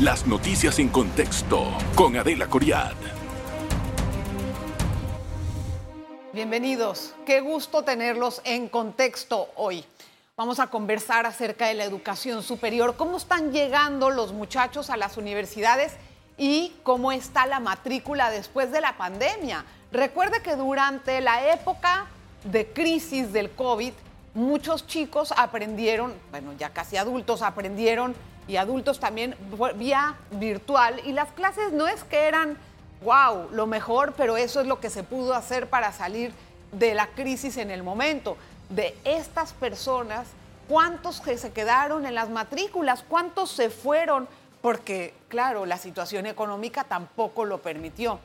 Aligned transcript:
Las 0.00 0.26
noticias 0.26 0.80
en 0.80 0.88
contexto 0.88 1.68
con 1.94 2.16
Adela 2.16 2.48
Coriad. 2.48 2.94
Bienvenidos. 6.32 7.14
Qué 7.24 7.40
gusto 7.40 7.84
tenerlos 7.84 8.42
en 8.42 8.68
contexto 8.68 9.50
hoy. 9.54 9.84
Vamos 10.36 10.58
a 10.58 10.66
conversar 10.66 11.26
acerca 11.26 11.68
de 11.68 11.74
la 11.74 11.84
educación 11.84 12.42
superior, 12.42 12.96
cómo 12.96 13.18
están 13.18 13.52
llegando 13.52 14.10
los 14.10 14.32
muchachos 14.32 14.90
a 14.90 14.96
las 14.96 15.16
universidades 15.16 15.92
y 16.36 16.72
cómo 16.82 17.12
está 17.12 17.46
la 17.46 17.60
matrícula 17.60 18.32
después 18.32 18.72
de 18.72 18.80
la 18.80 18.96
pandemia. 18.96 19.64
Recuerde 19.92 20.42
que 20.42 20.56
durante 20.56 21.20
la 21.20 21.52
época 21.52 22.06
de 22.42 22.66
crisis 22.66 23.32
del 23.32 23.52
COVID, 23.52 23.92
muchos 24.34 24.88
chicos 24.88 25.32
aprendieron, 25.36 26.14
bueno, 26.32 26.52
ya 26.58 26.70
casi 26.70 26.96
adultos 26.96 27.42
aprendieron 27.42 28.16
y 28.46 28.56
adultos 28.56 29.00
también 29.00 29.36
vía 29.76 30.16
virtual 30.32 31.00
y 31.04 31.12
las 31.12 31.30
clases 31.32 31.72
no 31.72 31.86
es 31.88 32.04
que 32.04 32.28
eran, 32.28 32.56
wow, 33.02 33.48
lo 33.52 33.66
mejor, 33.66 34.14
pero 34.16 34.36
eso 34.36 34.60
es 34.60 34.66
lo 34.66 34.80
que 34.80 34.90
se 34.90 35.02
pudo 35.02 35.34
hacer 35.34 35.68
para 35.68 35.92
salir 35.92 36.32
de 36.72 36.94
la 36.94 37.08
crisis 37.08 37.56
en 37.56 37.70
el 37.70 37.82
momento. 37.82 38.36
De 38.68 38.96
estas 39.04 39.52
personas, 39.52 40.26
¿cuántos 40.68 41.16
se 41.16 41.52
quedaron 41.52 42.06
en 42.06 42.14
las 42.14 42.30
matrículas? 42.30 43.04
¿Cuántos 43.08 43.50
se 43.50 43.70
fueron? 43.70 44.28
Porque, 44.60 45.14
claro, 45.28 45.66
la 45.66 45.78
situación 45.78 46.26
económica 46.26 46.84
tampoco 46.84 47.44
lo 47.44 47.62
permitió. 47.62 48.18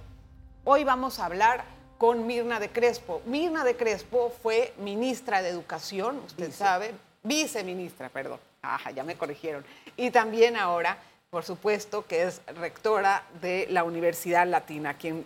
Hoy 0.63 0.83
vamos 0.83 1.19
a 1.19 1.25
hablar 1.25 1.63
con 1.97 2.25
Mirna 2.25 2.59
de 2.59 2.69
Crespo. 2.69 3.21
Mirna 3.25 3.63
de 3.63 3.75
Crespo 3.75 4.33
fue 4.41 4.73
ministra 4.77 5.41
de 5.41 5.49
Educación, 5.49 6.21
usted 6.25 6.51
sabe, 6.53 6.93
viceministra, 7.23 8.09
perdón. 8.09 8.39
Ajá, 8.61 8.91
ya 8.91 9.03
me 9.03 9.15
corrigieron. 9.15 9.65
Y 9.95 10.11
también 10.11 10.57
ahora, 10.57 10.97
por 11.29 11.43
supuesto, 11.43 12.05
que 12.05 12.23
es 12.23 12.41
rectora 12.55 13.23
de 13.41 13.67
la 13.69 13.83
Universidad 13.83 14.47
Latina, 14.47 14.91
a 14.91 14.93
quien 14.95 15.25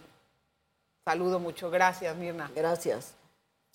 saludo 1.05 1.39
mucho. 1.39 1.69
Gracias, 1.69 2.15
Mirna. 2.15 2.51
Gracias. 2.55 3.13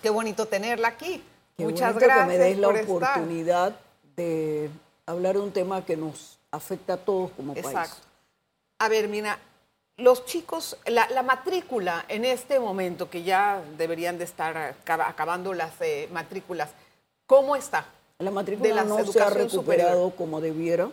Qué 0.00 0.10
bonito 0.10 0.46
tenerla 0.46 0.88
aquí. 0.88 1.22
Muchas 1.58 1.96
gracias. 1.96 2.20
Que 2.20 2.26
me 2.26 2.38
des 2.38 2.58
la 2.58 2.68
oportunidad 2.68 3.76
de 4.14 4.70
hablar 5.06 5.34
de 5.34 5.40
un 5.40 5.52
tema 5.52 5.84
que 5.84 5.96
nos 5.96 6.38
afecta 6.50 6.94
a 6.94 6.96
todos 6.96 7.32
como 7.32 7.54
país. 7.54 7.66
Exacto. 7.66 7.96
A 8.78 8.88
ver, 8.88 9.08
Mirna, 9.08 9.38
los 9.96 10.24
chicos, 10.24 10.78
la, 10.86 11.22
matrícula 11.24 12.04
en 12.08 12.24
este 12.24 12.60
momento, 12.60 13.10
que 13.10 13.24
ya 13.24 13.60
deberían 13.76 14.18
de 14.18 14.24
estar 14.24 14.76
acabando 14.86 15.52
las 15.52 15.72
eh, 15.80 16.08
matrículas, 16.12 16.70
¿cómo 17.26 17.56
está? 17.56 17.86
La 18.18 18.32
matrícula 18.32 18.82
no 18.84 19.04
se 19.06 19.20
ha 19.20 19.30
recuperado 19.30 20.10
como 20.10 20.40
debiera. 20.40 20.90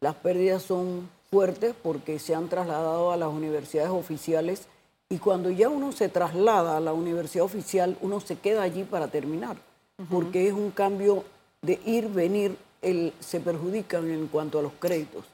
Las 0.00 0.16
pérdidas 0.16 0.62
son 0.62 1.08
fuertes 1.30 1.74
porque 1.82 2.18
se 2.18 2.34
han 2.34 2.48
trasladado 2.48 3.12
a 3.12 3.16
las 3.16 3.28
universidades 3.28 3.90
oficiales 3.90 4.66
y 5.08 5.18
cuando 5.18 5.50
ya 5.50 5.68
uno 5.68 5.92
se 5.92 6.08
traslada 6.08 6.76
a 6.76 6.80
la 6.80 6.92
universidad 6.92 7.44
oficial, 7.44 7.96
uno 8.00 8.20
se 8.20 8.36
queda 8.36 8.62
allí 8.62 8.82
para 8.82 9.06
terminar, 9.06 9.56
porque 10.10 10.48
es 10.48 10.52
un 10.52 10.72
cambio 10.72 11.24
de 11.62 11.78
ir, 11.84 12.08
venir, 12.08 12.56
el, 12.82 13.12
se 13.20 13.38
perjudican 13.38 14.10
en 14.10 14.26
cuanto 14.26 14.58
a 14.58 14.62
los 14.62 14.72
créditos. 14.80 15.24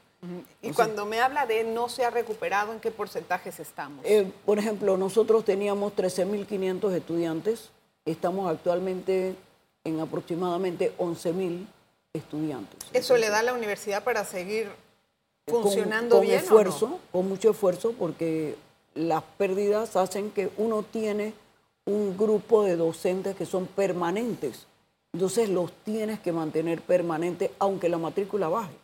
Y 0.61 0.71
cuando 0.73 1.07
me 1.07 1.21
habla 1.21 1.47
de 1.47 1.65
no 1.65 1.89
se 1.89 2.05
ha 2.05 2.11
recuperado, 2.11 2.73
¿en 2.73 2.81
qué 2.81 2.91
porcentajes 2.91 3.59
estamos? 3.59 4.05
Eh, 4.05 4.31
por 4.45 4.59
ejemplo, 4.59 4.97
nosotros 4.97 5.45
teníamos 5.45 5.95
13.500 5.97 6.93
estudiantes, 6.93 7.71
estamos 8.05 8.51
actualmente 8.51 9.35
en 9.85 10.01
aproximadamente 10.01 10.93
11.000 10.99 11.67
estudiantes. 12.13 12.79
¿Eso 12.93 13.17
le 13.17 13.29
da 13.31 13.41
a 13.41 13.43
la 13.43 13.55
universidad 13.55 14.05
para 14.05 14.25
seguir 14.25 14.71
funcionando 15.47 16.17
con, 16.17 16.27
bien? 16.27 16.39
Esfuerzo, 16.39 17.01
Con 17.11 17.29
mucho 17.29 17.51
esfuerzo, 17.51 17.93
porque 17.99 18.57
las 18.95 19.23
pérdidas 19.39 19.97
hacen 19.97 20.31
que 20.31 20.51
uno 20.57 20.83
tiene 20.83 21.35
un 21.85 22.17
grupo 22.17 22.63
de 22.63 22.77
docentes 22.77 23.35
que 23.35 23.47
son 23.47 23.67
permanentes. 23.67 24.67
Entonces 25.13 25.49
los 25.49 25.73
tienes 25.85 26.21
que 26.21 26.33
mantener 26.33 26.81
permanentes, 26.81 27.51
aunque 27.59 27.89
la 27.89 27.99
matrícula 27.99 28.49
baje. 28.49 28.75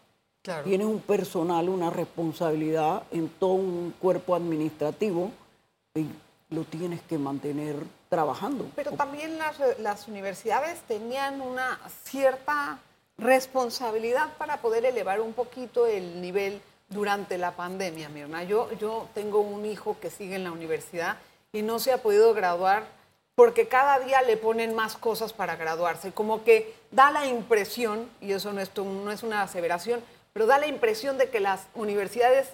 Tienes 0.64 0.86
un 0.86 1.00
personal, 1.00 1.68
una 1.68 1.90
responsabilidad 1.90 3.02
en 3.10 3.28
todo 3.28 3.52
un 3.52 3.94
cuerpo 3.98 4.34
administrativo 4.34 5.30
y 5.94 6.06
lo 6.50 6.64
tienes 6.64 7.02
que 7.02 7.18
mantener 7.18 7.76
trabajando. 8.08 8.70
Pero 8.74 8.92
también 8.92 9.38
las, 9.78 10.08
universidades 10.08 10.80
tenían 10.82 11.40
una 11.40 11.78
cierta 12.04 12.78
responsabilidad 13.16 14.34
para 14.38 14.60
poder 14.60 14.84
elevar 14.84 15.20
un 15.20 15.32
poquito 15.32 15.86
el 15.86 16.20
nivel 16.20 16.62
durante 16.88 17.36
la 17.36 17.52
pandemia, 17.52 18.08
Mirna. 18.08 18.44
Yo, 18.44 18.70
yo 18.72 19.08
tengo 19.14 19.40
un 19.40 19.66
hijo 19.66 19.98
que 20.00 20.10
sigue 20.10 20.36
en 20.36 20.44
la 20.44 20.52
universidad 20.52 21.18
y 21.52 21.62
no 21.62 21.78
se 21.78 21.92
ha 21.92 22.02
podido 22.02 22.32
graduar 22.34 22.84
porque 23.34 23.68
cada 23.68 24.00
día 24.00 24.20
le 24.22 24.36
ponen 24.36 24.74
más 24.74 24.96
cosas 24.96 25.32
para 25.32 25.54
graduarse. 25.54 26.10
Como 26.10 26.42
que 26.42 26.74
da 26.90 27.12
la 27.12 27.26
impresión, 27.26 28.10
y 28.20 28.32
eso 28.32 28.52
no 28.52 28.60
es, 28.60 28.76
no 28.76 29.12
es 29.12 29.22
una 29.22 29.42
aseveración, 29.42 30.02
pero 30.32 30.46
da 30.46 30.58
la 30.58 30.66
impresión 30.66 31.18
de 31.18 31.30
que 31.30 31.38
las 31.38 31.68
universidades 31.74 32.48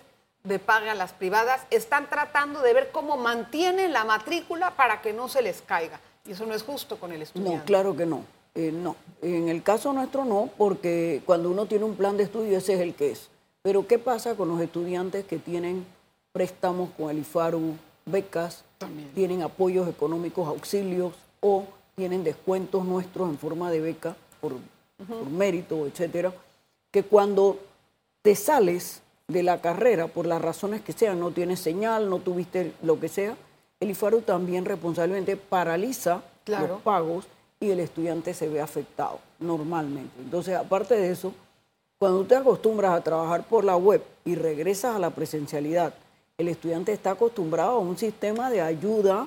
de 0.44 0.58
paga, 0.58 0.94
las 0.94 1.14
privadas, 1.14 1.62
están 1.70 2.08
tratando 2.10 2.60
de 2.60 2.74
ver 2.74 2.90
cómo 2.92 3.16
mantienen 3.16 3.94
la 3.94 4.04
matrícula 4.04 4.76
para 4.76 5.00
que 5.00 5.14
no 5.14 5.28
se 5.28 5.40
les 5.40 5.62
caiga. 5.62 5.98
Y 6.26 6.32
eso 6.32 6.44
no 6.44 6.54
es 6.54 6.62
justo 6.62 6.98
con 6.98 7.12
el 7.12 7.22
estudiante. 7.22 7.58
No, 7.58 7.64
claro 7.64 7.96
que 7.96 8.04
no. 8.04 8.24
Eh, 8.54 8.70
no, 8.70 8.94
en 9.20 9.48
el 9.48 9.62
caso 9.62 9.92
nuestro 9.92 10.24
no, 10.24 10.50
porque 10.56 11.22
cuando 11.26 11.50
uno 11.50 11.66
tiene 11.66 11.86
un 11.86 11.96
plan 11.96 12.16
de 12.16 12.24
estudio 12.24 12.56
ese 12.56 12.74
es 12.74 12.80
el 12.80 12.94
que 12.94 13.10
es. 13.10 13.28
Pero 13.62 13.86
¿qué 13.86 13.98
pasa 13.98 14.36
con 14.36 14.48
los 14.48 14.60
estudiantes 14.60 15.24
que 15.24 15.38
tienen 15.38 15.84
préstamos 16.30 16.90
con 16.96 17.10
el 17.10 17.18
IFARU, 17.18 17.76
becas, 18.04 18.64
tienen 19.14 19.42
apoyos 19.42 19.88
económicos, 19.88 20.46
auxilios 20.46 21.14
o 21.40 21.64
tienen 21.96 22.22
descuentos 22.22 22.84
nuestros 22.84 23.30
en 23.30 23.38
forma 23.38 23.70
de 23.70 23.80
beca 23.80 24.14
por, 24.40 24.52
por 25.08 25.30
mérito, 25.30 25.86
etcétera? 25.86 26.32
Que 26.90 27.02
cuando 27.02 27.58
te 28.22 28.36
sales 28.36 29.00
de 29.28 29.42
la 29.42 29.60
carrera 29.60 30.08
por 30.08 30.26
las 30.26 30.40
razones 30.40 30.82
que 30.82 30.92
sean, 30.92 31.20
no 31.20 31.30
tienes 31.30 31.60
señal, 31.60 32.10
no 32.10 32.18
tuviste 32.18 32.72
lo 32.82 33.00
que 33.00 33.08
sea, 33.08 33.36
el 33.80 33.90
IFARU 33.90 34.22
también 34.22 34.64
responsablemente 34.64 35.36
paraliza 35.36 36.22
los 36.46 36.80
pagos 36.82 37.26
y 37.60 37.70
el 37.70 37.80
estudiante 37.80 38.34
se 38.34 38.48
ve 38.48 38.60
afectado 38.60 39.20
normalmente. 39.40 40.12
Entonces, 40.20 40.54
aparte 40.54 40.94
de 40.94 41.10
eso, 41.10 41.32
cuando 41.98 42.24
te 42.24 42.36
acostumbras 42.36 42.92
a 42.92 43.02
trabajar 43.02 43.44
por 43.44 43.64
la 43.64 43.76
web 43.76 44.02
y 44.24 44.34
regresas 44.34 44.96
a 44.96 44.98
la 44.98 45.10
presencialidad, 45.10 45.94
el 46.36 46.48
estudiante 46.48 46.92
está 46.92 47.12
acostumbrado 47.12 47.72
a 47.72 47.78
un 47.78 47.96
sistema 47.96 48.50
de 48.50 48.60
ayuda 48.60 49.26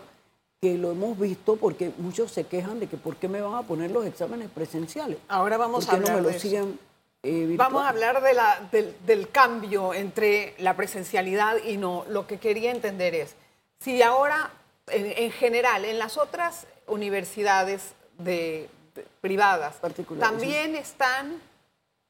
que 0.61 0.77
lo 0.77 0.91
hemos 0.91 1.17
visto 1.17 1.55
porque 1.55 1.91
muchos 1.97 2.31
se 2.31 2.43
quejan 2.43 2.79
de 2.79 2.87
que 2.87 2.97
por 2.97 3.15
qué 3.15 3.27
me 3.27 3.41
van 3.41 3.55
a 3.55 3.61
poner 3.63 3.91
los 3.91 4.05
exámenes 4.05 4.49
presenciales. 4.49 5.17
Ahora 5.27 5.57
vamos 5.57 5.87
a 5.87 5.93
hablar 5.93 6.09
no 6.09 6.17
me 6.17 6.21
lo 6.23 6.29
de 6.29 6.39
siguen 6.39 6.79
eh, 7.27 7.55
Vamos 7.57 7.83
a 7.83 7.89
hablar 7.89 8.21
de 8.21 8.33
la, 8.33 8.69
del, 8.71 9.29
cambio 9.29 9.93
entre 9.93 10.55
la 10.59 10.75
presencialidad 10.75 11.57
y 11.65 11.77
no. 11.77 12.05
Lo 12.09 12.25
que 12.25 12.37
quería 12.37 12.71
entender 12.71 13.13
es, 13.15 13.35
si 13.79 14.01
ahora, 14.01 14.51
en, 14.87 15.31
general, 15.31 15.83
en 15.83 15.99
las 15.99 16.17
otras 16.17 16.67
universidades 16.87 17.93
de, 18.17 18.69
privadas, 19.19 19.75
también 20.19 20.75
están 20.75 21.41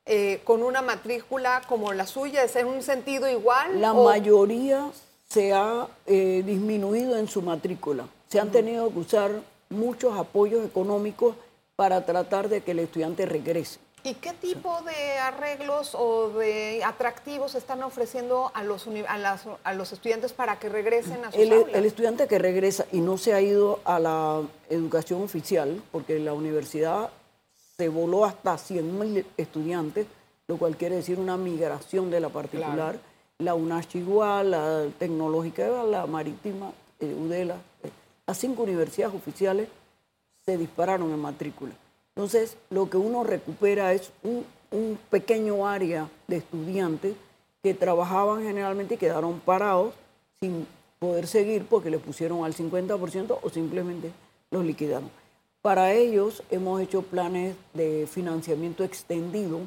eh, 0.05 0.41
con 0.43 0.61
una 0.61 0.83
matrícula 0.83 1.63
como 1.67 1.91
la 1.93 2.05
suya, 2.05 2.43
¿es 2.43 2.55
en 2.55 2.67
un 2.67 2.83
sentido 2.83 3.27
igual? 3.27 3.81
La 3.81 3.93
mayoría 3.93 4.91
se 5.27 5.51
ha 5.51 5.87
eh, 6.05 6.43
disminuido 6.45 7.17
en 7.17 7.27
su 7.27 7.41
matrícula. 7.41 8.05
Se 8.29 8.39
han 8.39 8.51
tenido 8.51 8.91
que 8.91 8.99
usar 8.99 9.31
muchos 9.69 10.17
apoyos 10.17 10.63
económicos 10.63 11.35
para 11.75 12.05
tratar 12.05 12.49
de 12.49 12.61
que 12.61 12.71
el 12.71 12.79
estudiante 12.79 13.25
regrese. 13.25 13.79
¿Y 14.07 14.13
qué 14.13 14.31
tipo 14.31 14.79
de 14.83 15.17
arreglos 15.17 15.93
o 15.93 16.29
de 16.29 16.81
atractivos 16.81 17.55
están 17.55 17.83
ofreciendo 17.83 18.51
a 18.53 18.63
los, 18.63 18.87
a, 19.65 19.73
los 19.73 19.91
estudiantes 19.91 20.31
para 20.31 20.59
que 20.59 20.69
regresen 20.69 21.25
a 21.25 21.31
sus 21.33 21.41
el, 21.41 21.51
aulas? 21.51 21.75
El 21.75 21.85
estudiante 21.85 22.25
que 22.25 22.39
regresa 22.39 22.85
y 22.93 23.01
no 23.01 23.17
se 23.17 23.33
ha 23.33 23.41
ido 23.41 23.81
a 23.83 23.99
la 23.99 24.43
educación 24.69 25.23
oficial, 25.23 25.83
porque 25.91 26.19
la 26.19 26.31
universidad 26.31 27.09
se 27.75 27.89
voló 27.89 28.23
hasta 28.23 28.55
100.000 28.55 29.25
estudiantes, 29.35 30.07
lo 30.47 30.55
cual 30.55 30.77
quiere 30.77 30.95
decir 30.95 31.19
una 31.19 31.35
migración 31.35 32.09
de 32.09 32.21
la 32.21 32.29
particular, 32.29 32.97
la 33.39 33.55
UNACH 33.55 33.95
igual, 33.95 34.51
la 34.51 34.85
tecnológica, 34.97 35.83
la 35.83 36.05
marítima, 36.05 36.71
eh, 37.01 37.13
UDELA, 37.13 37.55
eh, 37.83 37.89
las 38.25 38.37
cinco 38.37 38.63
universidades 38.63 39.13
oficiales 39.13 39.67
se 40.45 40.57
dispararon 40.57 41.11
en 41.11 41.19
matrícula. 41.19 41.73
Entonces, 42.17 42.57
lo 42.71 42.89
que 42.89 42.97
uno 42.97 43.23
recupera 43.23 43.93
es 43.93 44.11
un, 44.23 44.43
pequeño 45.11 45.67
área 45.67 46.09
de 46.27 46.37
estudiantes 46.37 47.15
que 47.61 47.75
trabajaban 47.75 48.41
generalmente 48.41 48.95
y 48.95 48.97
quedaron 48.97 49.39
parados 49.39 49.93
sin 50.41 50.65
poder 50.97 51.27
seguir 51.27 51.67
porque 51.69 51.91
le 51.91 51.99
pusieron 51.99 52.43
al 52.43 52.55
50% 52.55 53.37
o 53.39 53.49
simplemente 53.51 54.11
los 54.49 54.65
liquidaron. 54.65 55.11
Para 55.61 55.93
ellos 55.93 56.41
hemos 56.49 56.81
hecho 56.81 57.03
planes 57.03 57.55
de 57.75 58.07
financiamiento 58.11 58.83
extendido. 58.83 59.59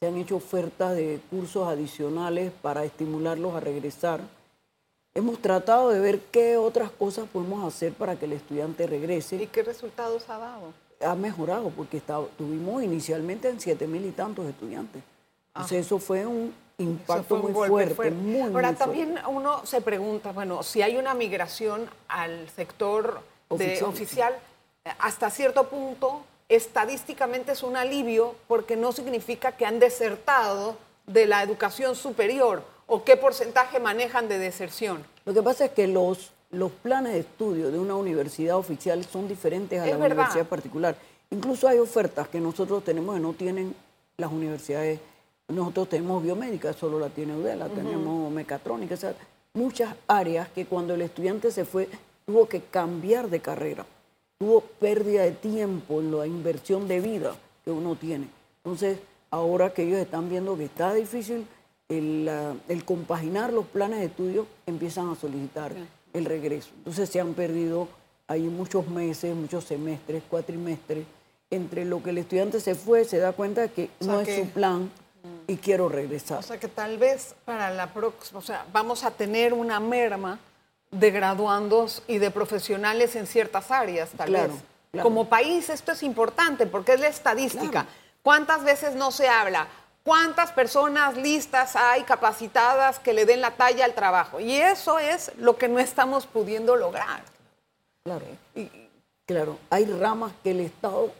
se 0.00 0.08
han 0.08 0.16
hecho 0.16 0.36
ofertas 0.36 0.96
de 0.96 1.20
cursos 1.30 1.68
adicionales 1.68 2.50
para 2.62 2.84
estimularlos 2.84 3.54
a 3.54 3.60
regresar. 3.60 4.20
Hemos 5.14 5.38
tratado 5.38 5.90
de 5.90 6.00
ver 6.00 6.18
qué 6.32 6.56
otras 6.56 6.90
cosas 6.90 7.28
podemos 7.32 7.64
hacer 7.64 7.92
para 7.92 8.16
que 8.16 8.24
el 8.24 8.32
estudiante 8.32 8.88
regrese. 8.88 9.36
¿Y 9.36 9.46
qué 9.46 9.62
resultados 9.62 10.28
ha 10.28 10.38
dado? 10.38 10.81
Ha 11.04 11.14
mejorado 11.14 11.70
porque 11.70 11.96
está- 11.98 12.20
tuvimos 12.38 12.82
inicialmente 12.82 13.48
en 13.48 13.60
siete 13.60 13.86
mil 13.86 14.04
y 14.06 14.10
tantos 14.12 14.46
estudiantes. 14.46 15.02
Entonces 15.54 15.86
eso 15.86 15.98
fue 15.98 16.24
un 16.26 16.54
impacto 16.78 17.14
Eso 17.14 17.24
fue 17.28 17.36
un 17.38 17.42
muy 17.42 17.68
fuerte, 17.68 17.94
fuerte. 17.94 18.14
muy, 18.14 18.30
muy 18.32 18.40
Ahora 18.54 18.68
fuerte. 18.74 18.78
también 18.78 19.18
uno 19.28 19.64
se 19.66 19.80
pregunta, 19.80 20.32
bueno, 20.32 20.62
si 20.62 20.80
hay 20.82 20.96
una 20.96 21.14
migración 21.14 21.88
al 22.08 22.48
sector 22.50 23.20
de 23.50 23.82
Oficial. 23.84 24.34
hasta 24.98 25.28
cierto 25.30 25.68
punto 25.68 26.22
estadísticamente 26.48 27.52
es 27.52 27.62
un 27.62 27.76
alivio 27.76 28.34
porque 28.48 28.76
no 28.76 28.92
significa 28.92 29.52
que 29.52 29.66
han 29.66 29.78
desertado 29.78 30.76
de 31.06 31.26
la 31.26 31.42
educación 31.42 31.94
superior 31.94 32.62
o 32.86 33.04
qué 33.04 33.16
porcentaje 33.16 33.78
manejan 33.80 34.28
de 34.28 34.38
deserción. 34.38 35.04
Lo 35.24 35.34
que 35.34 35.42
pasa 35.42 35.66
es 35.66 35.72
que 35.72 35.86
los, 35.86 36.30
los 36.52 36.70
planes 36.70 37.14
de 37.14 37.20
estudio 37.20 37.70
de 37.70 37.78
una 37.78 37.94
universidad 37.94 38.56
oficial 38.56 39.04
son 39.04 39.26
diferentes 39.26 39.80
a 39.80 39.84
Es 39.86 39.92
la 39.92 39.96
verdad. 39.96 40.16
universidad 40.18 40.46
particular. 40.46 40.96
Incluso 41.30 41.66
hay 41.66 41.78
ofertas 41.78 42.28
que 42.28 42.40
nosotros 42.40 42.84
tenemos 42.84 43.14
que 43.16 43.20
no 43.22 43.32
tienen 43.32 43.74
las 44.18 44.30
universidades. 44.30 45.00
Nosotros 45.48 45.88
tenemos 45.88 46.22
biomédica, 46.22 46.72
solo 46.74 46.98
la 47.00 47.08
tiene 47.08 47.34
UDELA, 47.36 47.68
tenemos 47.68 48.30
mecatrónica, 48.30 48.94
o 48.94 48.98
sea, 48.98 49.14
muchas 49.54 49.94
áreas 50.06 50.48
que 50.50 50.66
cuando 50.66 50.94
el 50.94 51.02
estudiante 51.02 51.50
se 51.50 51.64
fue 51.64 51.88
tuvo 52.26 52.46
que 52.46 52.60
cambiar 52.60 53.28
de 53.28 53.40
carrera, 53.40 53.84
tuvo 54.38 54.60
pérdida 54.60 55.22
de 55.22 55.32
tiempo 55.32 56.00
en 56.00 56.16
la 56.16 56.26
inversión 56.26 56.86
de 56.86 57.00
vida 57.00 57.34
que 57.64 57.70
uno 57.70 57.96
tiene. 57.96 58.28
Entonces, 58.64 58.98
ahora 59.30 59.72
que 59.72 59.82
ellos 59.82 59.98
están 59.98 60.28
viendo 60.28 60.56
que 60.56 60.66
está 60.66 60.94
difícil 60.94 61.46
el, 61.88 62.30
el 62.68 62.84
compaginar 62.84 63.52
los 63.52 63.66
planes 63.66 64.00
de 64.00 64.06
estudio, 64.06 64.46
empiezan 64.66 65.08
a 65.10 65.14
solicitar 65.16 65.72
el 66.12 66.24
regreso. 66.24 66.70
Entonces 66.78 67.08
se 67.08 67.20
han 67.20 67.34
perdido 67.34 67.88
ahí 68.28 68.42
muchos 68.42 68.86
meses, 68.88 69.34
muchos 69.34 69.64
semestres, 69.64 70.22
cuatrimestres, 70.28 71.04
entre 71.50 71.84
lo 71.84 72.02
que 72.02 72.10
el 72.10 72.18
estudiante 72.18 72.60
se 72.60 72.74
fue, 72.74 73.04
se 73.04 73.18
da 73.18 73.32
cuenta 73.32 73.68
que 73.68 73.90
O 74.00 74.04
sea 74.04 74.12
no 74.14 74.22
que- 74.22 74.40
es 74.40 74.46
su 74.46 74.52
plan 74.52 74.90
y 75.46 75.56
quiero 75.56 75.88
regresar. 75.88 76.38
O 76.38 76.42
sea 76.42 76.58
que 76.58 76.68
tal 76.68 76.98
vez 76.98 77.34
para 77.44 77.70
la 77.70 77.92
próxima, 77.92 78.38
o 78.38 78.42
sea, 78.42 78.64
vamos 78.72 79.04
a 79.04 79.10
tener 79.10 79.52
una 79.52 79.80
merma 79.80 80.38
de 80.90 81.10
graduandos 81.10 82.02
y 82.06 82.18
de 82.18 82.30
profesionales 82.30 83.16
en 83.16 83.26
ciertas 83.26 83.70
áreas, 83.70 84.10
tal 84.16 84.28
Claro, 84.28 84.52
vez. 84.54 84.62
claro. 84.92 85.04
Como 85.08 85.28
país 85.28 85.68
esto 85.70 85.92
es 85.92 86.02
importante 86.02 86.66
porque 86.66 86.92
es 86.94 87.00
la 87.00 87.08
estadística. 87.08 87.70
Claro. 87.70 87.88
¿Cuántas 88.22 88.62
veces 88.64 88.94
no 88.94 89.10
se 89.10 89.28
habla? 89.28 89.66
¿Cuántas 90.04 90.50
personas 90.50 91.16
listas 91.16 91.76
hay 91.76 92.02
capacitadas 92.02 92.98
que 92.98 93.12
le 93.12 93.24
den 93.24 93.40
la 93.40 93.52
talla 93.52 93.84
al 93.84 93.94
trabajo? 93.94 94.40
Y 94.40 94.56
eso 94.56 94.98
es 94.98 95.30
lo 95.36 95.56
que 95.56 95.68
no 95.68 95.78
estamos 95.78 96.26
pudiendo 96.26 96.74
lograr. 96.74 97.22
Claro, 98.04 98.24
claro. 99.26 99.58
Hay 99.70 99.84
ramas 99.84 100.32
que 100.42 100.50
el 100.50 100.60
Estado, 100.60 101.12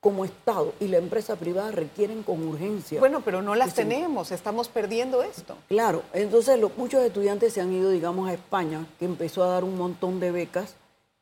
como 0.00 0.24
Estado 0.24 0.74
y 0.80 0.88
la 0.88 0.98
empresa 0.98 1.36
privada 1.36 1.70
requieren 1.70 2.24
con 2.24 2.46
urgencia. 2.46 2.98
Bueno, 2.98 3.20
pero 3.24 3.40
no 3.40 3.54
las 3.54 3.74
tenemos, 3.74 4.32
estamos 4.32 4.68
perdiendo 4.68 5.22
esto. 5.22 5.56
Claro, 5.68 6.02
entonces 6.12 6.58
muchos 6.76 7.02
estudiantes 7.02 7.52
se 7.52 7.60
han 7.60 7.72
ido, 7.72 7.90
digamos, 7.90 8.28
a 8.28 8.32
España, 8.32 8.84
que 8.98 9.04
empezó 9.04 9.44
a 9.44 9.48
dar 9.48 9.62
un 9.62 9.78
montón 9.78 10.18
de 10.18 10.32
becas, 10.32 10.74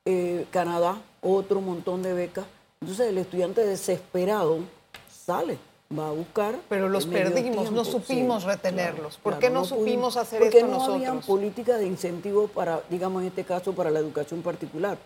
eh, 0.06 0.46
Canadá, 0.50 1.02
otro 1.20 1.60
montón 1.60 2.02
de 2.02 2.14
becas. 2.14 2.46
Entonces 2.80 3.08
el 3.08 3.18
estudiante 3.18 3.66
desesperado 3.66 4.60
sale, 5.10 5.58
va 5.98 6.08
a 6.08 6.12
buscar. 6.12 6.56
Pero 6.68 6.88
los 6.88 7.06
perdimos, 7.06 7.70
no 7.72 7.84
supimos 7.84 8.44
retenerlos. 8.44 9.16
¿Por 9.18 9.38
qué 9.38 9.50
no 9.50 9.64
supimos 9.64 10.16
hacer 10.16 10.40
Porque 10.40 10.58
esto 10.58 10.70
no 10.70 10.78
nosotros? 10.78 11.26
políticas 11.26 11.78
de 11.78 11.86
incentivo 11.86 12.48
para, 12.48 12.80
digamos, 12.90 13.22
en 13.22 13.28
este 13.28 13.44
caso, 13.44 13.72
para 13.74 13.90
la 13.90 13.98
educación 14.00 14.42
particular. 14.42 14.98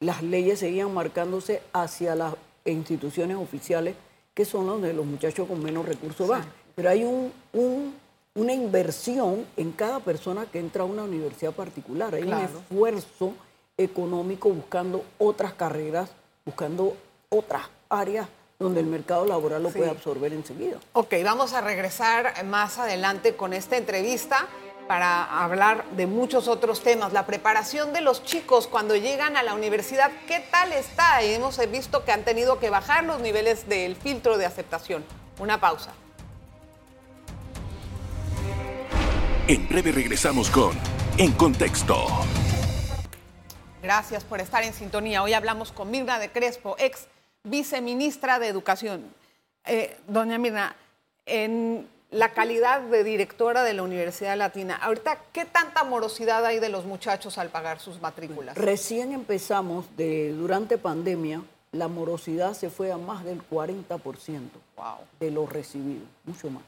Las 0.00 0.22
leyes 0.22 0.58
seguían 0.58 0.92
marcándose 0.92 1.62
hacia 1.72 2.14
las 2.14 2.34
instituciones 2.64 3.36
oficiales, 3.36 3.94
que 4.34 4.44
son 4.44 4.66
donde 4.66 4.92
los 4.92 5.06
muchachos 5.06 5.46
con 5.48 5.62
menos 5.62 5.84
recursos 5.86 6.26
van. 6.28 6.44
Pero 6.74 6.88
hay 6.90 7.04
un, 7.04 7.32
un- 7.52 7.94
una 8.34 8.54
inversión 8.54 9.44
en 9.56 9.72
cada 9.72 10.00
persona 10.00 10.46
que 10.46 10.58
entra 10.58 10.82
a 10.82 10.86
una 10.86 11.04
universidad 11.04 11.52
particular. 11.52 12.14
Hay 12.14 12.22
Claro. 12.22 12.42
un 12.42 12.44
esfuerzo 12.78 13.32
económico 13.76 14.48
buscando 14.48 15.04
otras 15.18 15.52
carreras, 15.54 16.10
buscando 16.44 16.96
otras 17.28 17.62
áreas 17.88 18.28
donde 18.62 18.80
el 18.80 18.86
mercado 18.86 19.26
laboral 19.26 19.62
lo 19.62 19.70
Sí. 19.70 19.78
puede 19.78 19.90
absorber 19.90 20.32
enseguida. 20.32 20.78
Ok, 20.94 21.14
vamos 21.24 21.52
a 21.52 21.60
regresar 21.60 22.44
más 22.44 22.78
adelante 22.78 23.36
con 23.36 23.52
esta 23.52 23.76
entrevista 23.76 24.46
para 24.88 25.42
hablar 25.44 25.84
de 25.96 26.06
muchos 26.06 26.48
otros 26.48 26.82
temas. 26.82 27.12
La 27.12 27.24
preparación 27.26 27.92
de 27.92 28.00
los 28.00 28.24
chicos 28.24 28.66
cuando 28.66 28.96
llegan 28.96 29.36
a 29.36 29.42
la 29.42 29.54
universidad, 29.54 30.10
¿qué 30.26 30.40
tal 30.50 30.72
está? 30.72 31.22
Y 31.22 31.32
hemos 31.34 31.58
visto 31.70 32.04
que 32.04 32.12
han 32.12 32.24
tenido 32.24 32.58
que 32.58 32.70
bajar 32.70 33.04
los 33.04 33.20
niveles 33.20 33.68
del 33.68 33.96
filtro 33.96 34.38
de 34.38 34.46
aceptación. 34.46 35.04
Una 35.38 35.60
pausa. 35.60 35.92
En 39.48 39.68
breve 39.68 39.92
regresamos 39.92 40.48
con 40.50 40.72
En 41.18 41.32
Contexto. 41.32 42.06
Gracias 43.82 44.22
por 44.24 44.40
estar 44.40 44.62
en 44.62 44.72
sintonía. 44.72 45.22
Hoy 45.22 45.32
hablamos 45.34 45.72
con 45.72 45.90
Mirna 45.90 46.18
de 46.20 46.30
Crespo, 46.30 46.76
ex 46.78 47.06
viceministra 47.44 48.38
de 48.38 48.48
Educación. 48.48 49.04
Eh, 49.64 49.96
doña 50.08 50.38
Mirna, 50.38 50.74
en 51.26 51.88
la 52.10 52.32
calidad 52.32 52.80
de 52.80 53.04
directora 53.04 53.62
de 53.64 53.72
la 53.72 53.82
Universidad 53.82 54.36
Latina, 54.36 54.76
ahorita, 54.76 55.18
¿qué 55.32 55.44
tanta 55.44 55.84
morosidad 55.84 56.44
hay 56.44 56.58
de 56.58 56.68
los 56.68 56.84
muchachos 56.84 57.38
al 57.38 57.48
pagar 57.48 57.80
sus 57.80 58.00
matrículas? 58.00 58.56
Recién 58.56 59.12
empezamos, 59.12 59.86
de, 59.96 60.32
durante 60.32 60.78
pandemia, 60.78 61.42
la 61.72 61.88
morosidad 61.88 62.52
se 62.54 62.68
fue 62.70 62.92
a 62.92 62.98
más 62.98 63.24
del 63.24 63.40
40% 63.48 64.40
Wow. 64.76 64.96
de 65.20 65.30
lo 65.30 65.46
recibido, 65.46 66.02
mucho 66.24 66.50
más. 66.50 66.62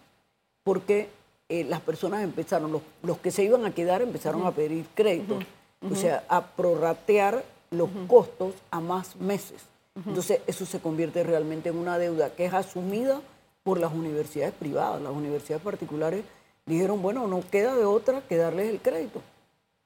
Porque 0.63 1.11
eh, 1.49 1.65
las 1.65 1.81
personas 1.81 2.23
empezaron, 2.23 2.73
los, 2.73 2.81
los 3.03 3.19
que 3.19 3.31
se 3.31 3.45
iban 3.45 3.67
a 3.67 3.75
quedar 3.75 4.01
empezaron 4.01 4.47
a 4.47 4.53
pedir 4.53 4.87
créditos, 4.95 5.45
o 5.83 5.95
sea, 5.95 6.25
a 6.29 6.47
prorratear 6.47 7.45
los 7.71 7.91
costos 8.09 8.55
a 8.71 8.81
más 8.81 9.17
meses. 9.17 9.63
Entonces, 9.97 10.41
eso 10.47 10.67
se 10.67 10.81
convierte 10.81 11.23
realmente 11.23 11.69
en 11.69 11.77
una 11.79 11.99
deuda 11.99 12.31
que 12.31 12.47
es 12.47 12.53
asumida 12.55 13.21
por 13.63 13.79
las 13.79 13.93
universidades 13.93 14.53
privadas. 14.55 15.01
Las 15.01 15.13
universidades 15.13 15.63
particulares 15.63 16.25
dijeron, 16.67 17.01
bueno, 17.01 17.27
no 17.29 17.43
queda 17.51 17.77
de 17.77 17.85
otra 17.85 18.21
que 18.23 18.37
darles 18.37 18.71
el 18.71 18.81
crédito. 18.81 19.23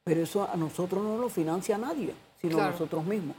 Pero 0.05 0.23
eso 0.23 0.49
a 0.51 0.57
nosotros 0.57 1.03
no 1.03 1.19
lo 1.19 1.29
financia 1.29 1.77
nadie, 1.77 2.15
sino 2.41 2.57
Claro. 2.57 2.73
nosotros 2.73 3.05
mismos. 3.05 3.37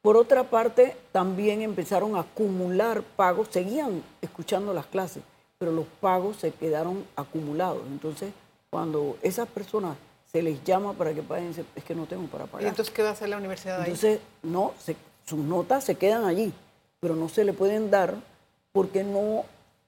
Por 0.00 0.16
otra 0.16 0.42
parte, 0.42 0.96
también 1.12 1.62
empezaron 1.62 2.16
a 2.16 2.20
acumular 2.20 3.02
pagos, 3.02 3.48
seguían 3.52 4.02
escuchando 4.20 4.74
las 4.74 4.86
clases, 4.86 5.22
pero 5.58 5.70
los 5.70 5.86
pagos 6.00 6.38
se 6.38 6.50
quedaron 6.50 7.04
acumulados. 7.14 7.82
Entonces, 7.86 8.32
cuando 8.68 9.16
esas 9.22 9.46
personas 9.46 9.96
se 10.32 10.42
les 10.42 10.64
llama 10.64 10.92
para 10.94 11.14
que 11.14 11.22
paguen, 11.22 11.54
es 11.76 11.84
que 11.84 11.94
no 11.94 12.06
tengo 12.06 12.26
para 12.26 12.44
¿Y 12.44 12.48
pagar. 12.48 12.66
entonces 12.68 12.92
qué 12.92 13.02
va 13.04 13.10
a 13.10 13.12
hacer 13.12 13.28
la 13.28 13.36
universidad 13.36 13.76
ahí? 13.82 13.84
Entonces, 13.84 14.18
no, 14.42 14.72
se- 14.80 14.96
sus 15.24 15.38
notas 15.38 15.84
se 15.84 15.94
quedan 15.94 16.24
allí, 16.24 16.52
pero 17.00 17.14
no 17.16 17.28
se 17.28 17.44
le 17.44 17.52
pueden 17.52 17.90
dar 17.90 18.14
porque 18.72 19.04
no 19.04 19.44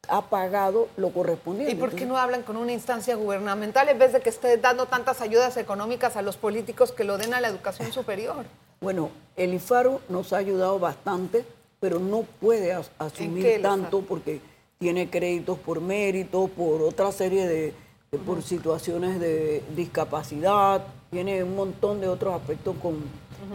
ha 0.08 0.22
pagado 0.28 0.88
lo 0.96 1.10
correspondiente. 1.10 1.72
¿Y 1.72 1.76
por 1.76 1.88
qué 1.90 1.94
Entonces, 2.02 2.08
no 2.08 2.18
hablan 2.18 2.42
con 2.42 2.56
una 2.58 2.72
instancia 2.72 3.14
gubernamental 3.16 3.88
en 3.88 3.98
vez 3.98 4.12
de 4.12 4.20
que 4.20 4.28
esté 4.28 4.56
dando 4.58 4.86
tantas 4.86 5.20
ayudas 5.22 5.56
económicas 5.56 6.16
a 6.16 6.22
los 6.22 6.36
políticos 6.36 6.92
que 6.92 7.04
lo 7.04 7.16
den 7.16 7.32
a 7.34 7.40
la 7.40 7.48
educación 7.48 7.90
superior? 7.92 8.44
Bueno, 8.80 9.10
el 9.36 9.54
IFARO 9.54 10.02
nos 10.10 10.32
ha 10.34 10.36
ayudado 10.38 10.78
bastante, 10.78 11.44
pero 11.80 11.98
no 11.98 12.22
puede 12.40 12.72
as- 12.74 12.90
asumir 12.98 13.62
tanto 13.62 14.02
porque 14.02 14.40
tiene 14.78 15.08
créditos 15.08 15.58
por 15.58 15.80
mérito, 15.80 16.48
por 16.48 16.82
otra 16.82 17.10
serie 17.10 17.46
de, 17.46 17.72
de- 18.12 18.18
por 18.18 18.42
situaciones 18.42 19.18
de 19.18 19.62
discapacidad, 19.74 20.82
tiene 21.10 21.42
un 21.42 21.56
montón 21.56 22.00
de 22.02 22.08
otros 22.08 22.34
aspectos 22.34 22.76
con, 22.82 22.96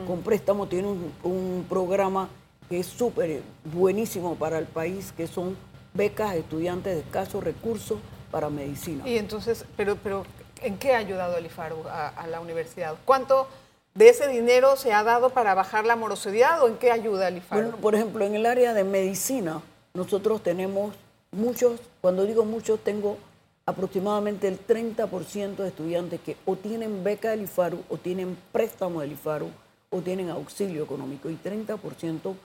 con 0.08 0.22
préstamo, 0.22 0.68
tiene 0.68 0.88
un, 0.88 1.12
un 1.24 1.66
programa 1.68 2.30
que 2.70 2.80
es 2.80 2.88
súper 2.88 3.42
buenísimo 3.66 4.36
para 4.36 4.60
el 4.60 4.66
país, 4.66 5.12
que 5.16 5.28
son 5.28 5.58
becas 5.94 6.32
a 6.32 6.36
estudiantes 6.36 6.94
de 6.94 7.02
escasos 7.02 7.44
recursos 7.44 8.00
para 8.32 8.50
medicina. 8.50 9.08
Y 9.08 9.18
entonces, 9.18 9.66
pero, 9.76 9.96
pero 9.96 10.24
¿en 10.62 10.78
qué 10.78 10.94
ha 10.94 10.98
ayudado 10.98 11.38
el 11.38 11.46
IFARU 11.48 11.88
a, 11.88 12.10
a 12.10 12.28
la 12.28 12.40
universidad? 12.40 12.96
¿Cuánto 13.06 13.48
de 13.96 14.10
ese 14.10 14.28
dinero 14.28 14.76
se 14.76 14.94
ha 14.94 15.04
dado 15.04 15.32
para 15.32 15.56
bajar 15.56 15.86
la 15.86 15.96
morosidad 15.96 16.62
o 16.64 16.68
en 16.68 16.78
qué 16.78 16.92
ayuda 16.92 17.28
el 17.28 17.38
IFARU? 17.38 17.62
Bueno, 17.62 17.78
por 17.78 17.96
ejemplo, 17.96 18.26
en 18.26 18.36
el 18.36 18.46
área 18.46 18.74
de 18.74 18.84
medicina, 18.84 19.62
nosotros 19.94 20.44
tenemos 20.44 20.94
muchos, 21.32 21.80
cuando 22.02 22.26
digo 22.26 22.46
muchos, 22.46 22.80
tengo 22.80 23.18
aproximadamente 23.66 24.48
el 24.48 24.66
30% 24.66 25.56
de 25.56 25.68
estudiantes 25.68 26.20
que 26.22 26.38
o 26.46 26.56
tienen 26.56 27.04
beca 27.04 27.32
del 27.32 27.44
IFARU, 27.44 27.84
o 27.90 27.98
tienen 27.98 28.38
préstamo 28.52 29.02
del 29.02 29.12
IFARU, 29.14 29.50
o 29.90 30.02
tienen 30.02 30.30
auxilio 30.30 30.84
económico, 30.84 31.30
y 31.30 31.36
30% 31.36 32.36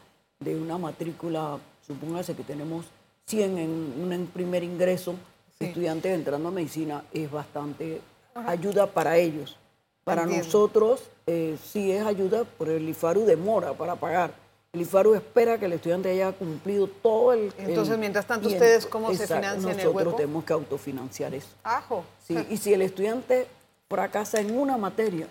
de 0.40 0.56
una 0.56 0.78
matrícula, 0.78 1.58
supóngase 1.86 2.34
que 2.34 2.42
tenemos 2.42 2.86
100 3.26 3.58
en 3.58 3.70
un 3.70 4.26
primer 4.32 4.62
ingreso, 4.62 5.14
estudiantes 5.60 6.12
entrando 6.12 6.48
a 6.48 6.52
medicina, 6.52 7.04
es 7.12 7.30
bastante 7.30 8.00
ayuda 8.34 8.86
para 8.86 9.16
ellos. 9.16 9.56
Para 10.04 10.26
nosotros 10.26 11.02
eh, 11.26 11.56
sí 11.62 11.90
es 11.90 12.04
ayuda, 12.04 12.44
pero 12.58 12.72
el 12.72 12.86
IFARU 12.88 13.24
demora 13.24 13.72
para 13.72 13.96
pagar. 13.96 14.34
El 14.74 14.82
IFARU 14.82 15.14
espera 15.14 15.56
que 15.56 15.66
el 15.66 15.72
estudiante 15.72 16.10
haya 16.10 16.32
cumplido 16.32 16.88
todo 16.88 17.32
el... 17.32 17.54
Entonces, 17.56 17.96
mientras 17.96 18.26
tanto, 18.26 18.48
¿ustedes 18.48 18.86
cómo 18.86 19.14
se 19.14 19.26
financian 19.26 19.54
nosotros 19.54 19.78
el 19.78 19.84
Nosotros 19.84 20.16
tenemos 20.16 20.44
que 20.44 20.52
autofinanciar 20.52 21.32
eso. 21.32 21.48
Ajo. 21.62 22.04
Sí, 22.26 22.36
y 22.50 22.56
si 22.56 22.74
el 22.74 22.82
estudiante 22.82 23.46
fracasa 23.88 24.40
en 24.40 24.58
una 24.58 24.76
materia, 24.76 25.28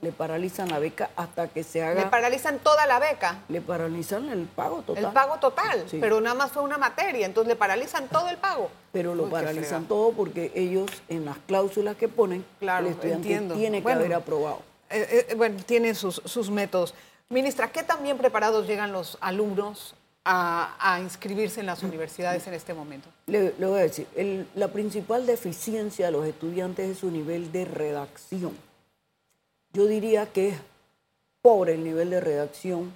le 0.00 0.12
paralizan 0.12 0.68
la 0.68 0.78
beca 0.78 1.10
hasta 1.16 1.48
que 1.48 1.64
se 1.64 1.82
haga... 1.82 2.04
¿Le 2.04 2.10
paralizan 2.10 2.58
toda 2.60 2.86
la 2.86 2.98
beca? 2.98 3.40
Le 3.48 3.60
paralizan 3.60 4.28
el 4.28 4.46
pago 4.46 4.82
total. 4.82 5.04
El 5.04 5.12
pago 5.12 5.36
total, 5.38 5.84
pero 6.00 6.20
nada 6.20 6.34
más 6.34 6.52
fue 6.52 6.62
una 6.62 6.78
materia, 6.78 7.26
entonces 7.26 7.48
le 7.48 7.56
paralizan 7.56 8.08
todo 8.08 8.28
el 8.28 8.36
pago. 8.36 8.70
Pero 8.92 9.14
lo 9.14 9.28
paralizan 9.28 9.86
todo 9.86 10.12
porque 10.12 10.52
ellos 10.54 10.90
en 11.08 11.24
las 11.24 11.38
cláusulas 11.38 11.96
que 11.96 12.08
ponen, 12.08 12.44
el 12.60 12.86
estudiante 12.86 13.54
tiene 13.54 13.82
que 13.82 13.92
haber 13.92 14.14
aprobado. 14.14 14.62
Eh, 14.90 15.26
eh, 15.30 15.34
bueno, 15.34 15.56
tienen 15.66 15.94
sus, 15.94 16.22
sus 16.24 16.50
métodos. 16.50 16.94
Ministra, 17.28 17.70
¿qué 17.70 17.82
tan 17.82 18.02
bien 18.02 18.16
preparados 18.16 18.66
llegan 18.66 18.92
los 18.92 19.18
alumnos 19.20 19.94
a, 20.24 20.98
inscribirse 21.02 21.60
en 21.60 21.66
las 21.66 21.82
universidades 21.82 22.46
en 22.46 22.54
este 22.54 22.72
momento? 22.72 23.08
Le, 23.26 23.50
voy 23.58 23.80
a 23.80 23.82
decir, 23.82 24.06
la 24.54 24.68
principal 24.68 25.26
deficiencia 25.26 26.06
de 26.06 26.12
los 26.12 26.26
estudiantes 26.26 26.90
es 26.90 26.98
su 26.98 27.10
nivel 27.10 27.50
de 27.52 27.64
redacción 27.64 28.67
yo 29.78 29.86
diría 29.86 30.26
que 30.26 30.48
es 30.48 30.58
pobre 31.40 31.74
el 31.74 31.84
nivel 31.84 32.10
de 32.10 32.20
redacción 32.20 32.92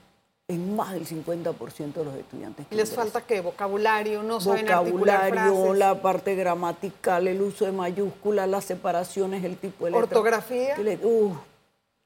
en 0.49 0.75
más 0.75 0.93
del 0.93 1.07
50% 1.07 1.93
de 1.93 2.05
los 2.05 2.15
estudiantes. 2.17 2.67
¿Les 2.71 2.93
falta 2.93 3.21
qué? 3.21 3.41
¿Vocabulario? 3.41 4.25
¿No 4.25 4.41
saben 4.41 4.67
Vocabulario, 4.67 5.75
la 5.75 6.03
parte 6.03 6.35
gramatical, 6.35 7.29
el 7.29 7.41
uso 7.41 7.67
de 7.67 7.73
mayúsculas, 7.73 8.49
las 8.49 8.65
separaciones, 8.65 9.45
el 9.45 9.59
tipo 9.59 9.85
de 9.85 9.93
letra. 9.93 10.07
¿Ortografía? 10.07 10.77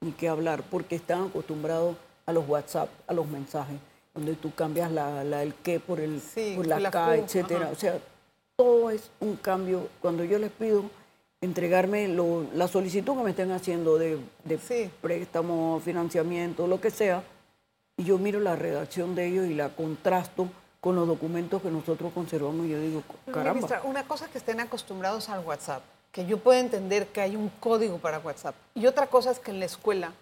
ni 0.03 0.13
qué 0.13 0.29
hablar, 0.29 0.63
porque 0.71 0.97
están 0.97 1.29
acostumbrados 1.29 1.97
a 2.27 2.33
los 2.35 2.47
WhatsApp, 2.47 2.91
a 3.07 3.15
los 3.15 3.27
mensajes, 3.27 3.79
donde 4.15 4.35
tú 4.35 4.55
cambias 4.55 4.93
la, 4.93 5.23
el 5.43 5.55
qué 5.55 5.81
por, 5.81 6.01
el, 6.01 6.21
por 6.55 6.67
la, 6.67 6.91
K, 6.91 7.17
etcétera. 7.17 7.71
O 7.73 7.77
sea, 7.77 7.99
todo 8.57 8.91
es 8.91 9.11
un 9.21 9.37
cambio. 9.37 9.89
Cuando 10.03 10.23
yo 10.23 10.39
les 10.39 10.51
pido 10.53 10.85
entregarme 11.41 12.09
la 12.09 12.69
solicitud 12.69 13.17
que 13.17 13.23
me 13.23 13.31
estén 13.31 13.53
haciendo 13.53 13.99
de, 13.99 14.19
préstamo, 15.01 15.81
financiamiento, 15.85 16.67
lo 16.67 16.81
que 16.81 16.91
sea, 16.91 17.23
y 17.97 18.05
yo 18.05 18.19
miro 18.19 18.41
la 18.41 18.57
redacción 18.57 19.15
de 19.15 19.27
ellos 19.27 19.47
y 19.47 19.55
la 19.55 19.71
contrasto 19.71 20.49
con 20.81 20.97
los 20.97 21.07
documentos 21.07 21.63
que 21.63 21.71
nosotros 21.71 22.13
conservamos 22.13 22.67
y 22.67 22.71
yo 22.71 22.81
digo, 22.81 23.03
caramba. 23.33 23.83
una 23.85 24.07
cosa 24.07 24.29
que 24.29 24.39
estén 24.39 24.61
acostumbrados 24.61 25.29
al 25.29 25.45
WhatsApp, 25.45 25.83
que 26.13 26.27
yo 26.27 26.39
puedo 26.39 26.59
entender 26.59 27.09
que 27.09 27.21
hay 27.21 27.37
un 27.37 27.49
código 27.61 27.99
para 27.99 28.19
WhatsApp, 28.19 28.55
y 28.75 28.87
otra 28.87 29.07
cosa 29.07 29.31
es 29.31 29.39
que 29.39 29.51
en 29.51 29.61
la 29.61 29.67
escuela 29.67 30.13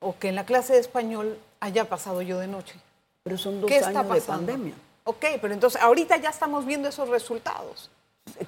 o 0.00 0.16
que 0.18 0.28
en 0.28 0.34
la 0.34 0.46
clase 0.46 0.74
de 0.74 0.80
español 0.80 1.38
haya 1.60 1.88
pasado 1.88 2.22
yo 2.22 2.38
de 2.38 2.46
noche. 2.46 2.74
Pero 3.22 3.36
son 3.36 3.60
dos 3.60 3.70
años 3.70 4.08
de 4.08 4.20
pandemia. 4.22 4.74
Ok, 5.04 5.24
pero 5.40 5.52
entonces 5.52 5.80
ahorita 5.80 6.16
ya 6.16 6.30
estamos 6.30 6.64
viendo 6.64 6.88
esos 6.88 7.08
resultados. 7.08 7.90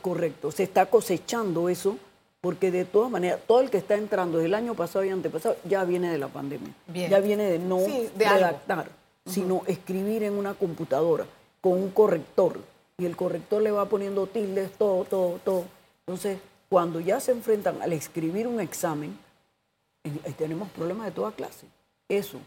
Correcto, 0.01 0.51
se 0.51 0.63
está 0.63 0.87
cosechando 0.87 1.69
eso 1.69 1.99
porque 2.43 2.73
de 2.73 2.85
todas 2.85 3.09
maneras, 3.09 3.39
todo 3.47 3.61
el 3.61 3.71
que 3.71 3.79
está 3.79 3.95
entrando 3.95 4.39
del 4.39 4.53
año 4.55 4.75
pasado 4.75 5.05
y 5.05 5.11
antepasado 5.11 5.57
ya 5.65 5.85
viene 5.85 6.11
de 6.11 6.19
la 6.19 6.27
pandemia. 6.27 6.75
Ya 6.93 7.21
viene 7.21 7.45
de 7.45 7.61
no 7.61 7.79
redactar, 8.17 8.91
sino 9.25 9.63
escribir 9.69 10.25
en 10.25 10.35
una 10.35 10.55
computadora 10.55 11.25
con 11.61 11.75
un 11.75 11.91
corrector. 11.91 12.59
Y 12.99 13.07
el 13.07 13.15
corrector 13.15 13.63
le 13.63 13.71
va 13.71 13.85
poniendo 13.85 14.27
tildes, 14.27 14.73
todo, 14.73 15.05
todo, 15.05 15.39
todo. 15.45 15.65
Entonces, 16.01 16.39
cuando 16.69 16.99
ya 16.99 17.21
se 17.21 17.31
enfrentan 17.31 17.81
al 17.81 17.93
escribir 17.93 18.49
un 18.49 18.61
examen, 18.61 19.17
tenemos 20.37 20.69
problemas 20.71 21.07
de 21.07 21.13
toda 21.13 21.31
clase. 21.31 21.67
Eso. 22.09 22.39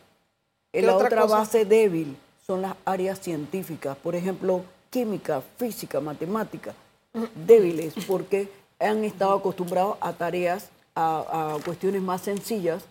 La 0.74 0.94
otra, 0.94 1.08
otra 1.08 1.26
base 1.26 1.64
débil 1.64 2.18
son 2.46 2.62
las 2.62 2.76
áreas 2.84 3.22
científicas, 3.22 3.96
por 3.96 4.14
ejemplo, 4.14 4.62
química, 4.90 5.42
física, 5.56 6.02
matemática, 6.02 6.74
débiles, 7.34 7.94
porque 8.06 8.50
han 8.86 9.04
estado 9.04 9.34
acostumbrados 9.34 9.98
a 10.02 10.14
tareas, 10.14 10.70
a, 10.96 11.58
cuestiones 11.66 12.02
más 12.02 12.22
sencillas, 12.22 12.84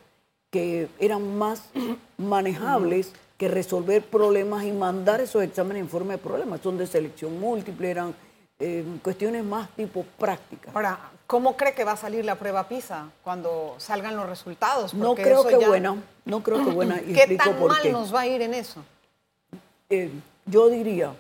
que 0.51 0.89
eran 0.99 1.37
más 1.37 1.63
manejables 2.19 3.13
que 3.39 3.49
resolver 3.49 4.03
problemas 4.05 4.65
y 4.65 4.73
mandar 4.73 5.21
esos 5.21 5.43
exámenes 5.43 5.83
en 5.83 5.89
forma 5.89 6.13
de 6.13 6.19
problemas. 6.19 6.61
Son 6.61 6.79
de 6.79 6.87
selección 6.87 7.39
múltiple, 7.41 7.91
eran 7.91 8.15
eh, 8.61 8.85
cuestiones 9.03 9.45
más 9.45 9.69
tipo 9.71 10.05
prácticas. 10.19 10.75
Ahora, 10.75 10.99
¿cómo 11.27 11.57
cree 11.57 11.75
que 11.75 11.83
va 11.83 11.93
a 11.93 11.97
salir 11.97 12.25
la 12.25 12.37
prueba 12.37 12.69
PISA 12.69 13.11
cuando 13.25 13.75
salgan 13.79 14.15
los 14.17 14.29
resultados? 14.29 14.95
no 14.95 15.15
creo 15.15 15.45
que 15.45 15.57
buena, 15.57 15.97
no 16.25 16.43
creo 16.43 16.65
que 16.65 16.71
buena. 16.71 17.01
¿Qué 17.01 17.37
tan 17.37 17.67
mal 17.67 17.91
nos 17.91 18.15
va 18.15 18.21
a 18.21 18.27
ir 18.29 18.43
en 18.43 18.55
eso? 18.55 18.85
Eh, 19.91 20.11
yo 20.47 20.69
diría 20.69 21.15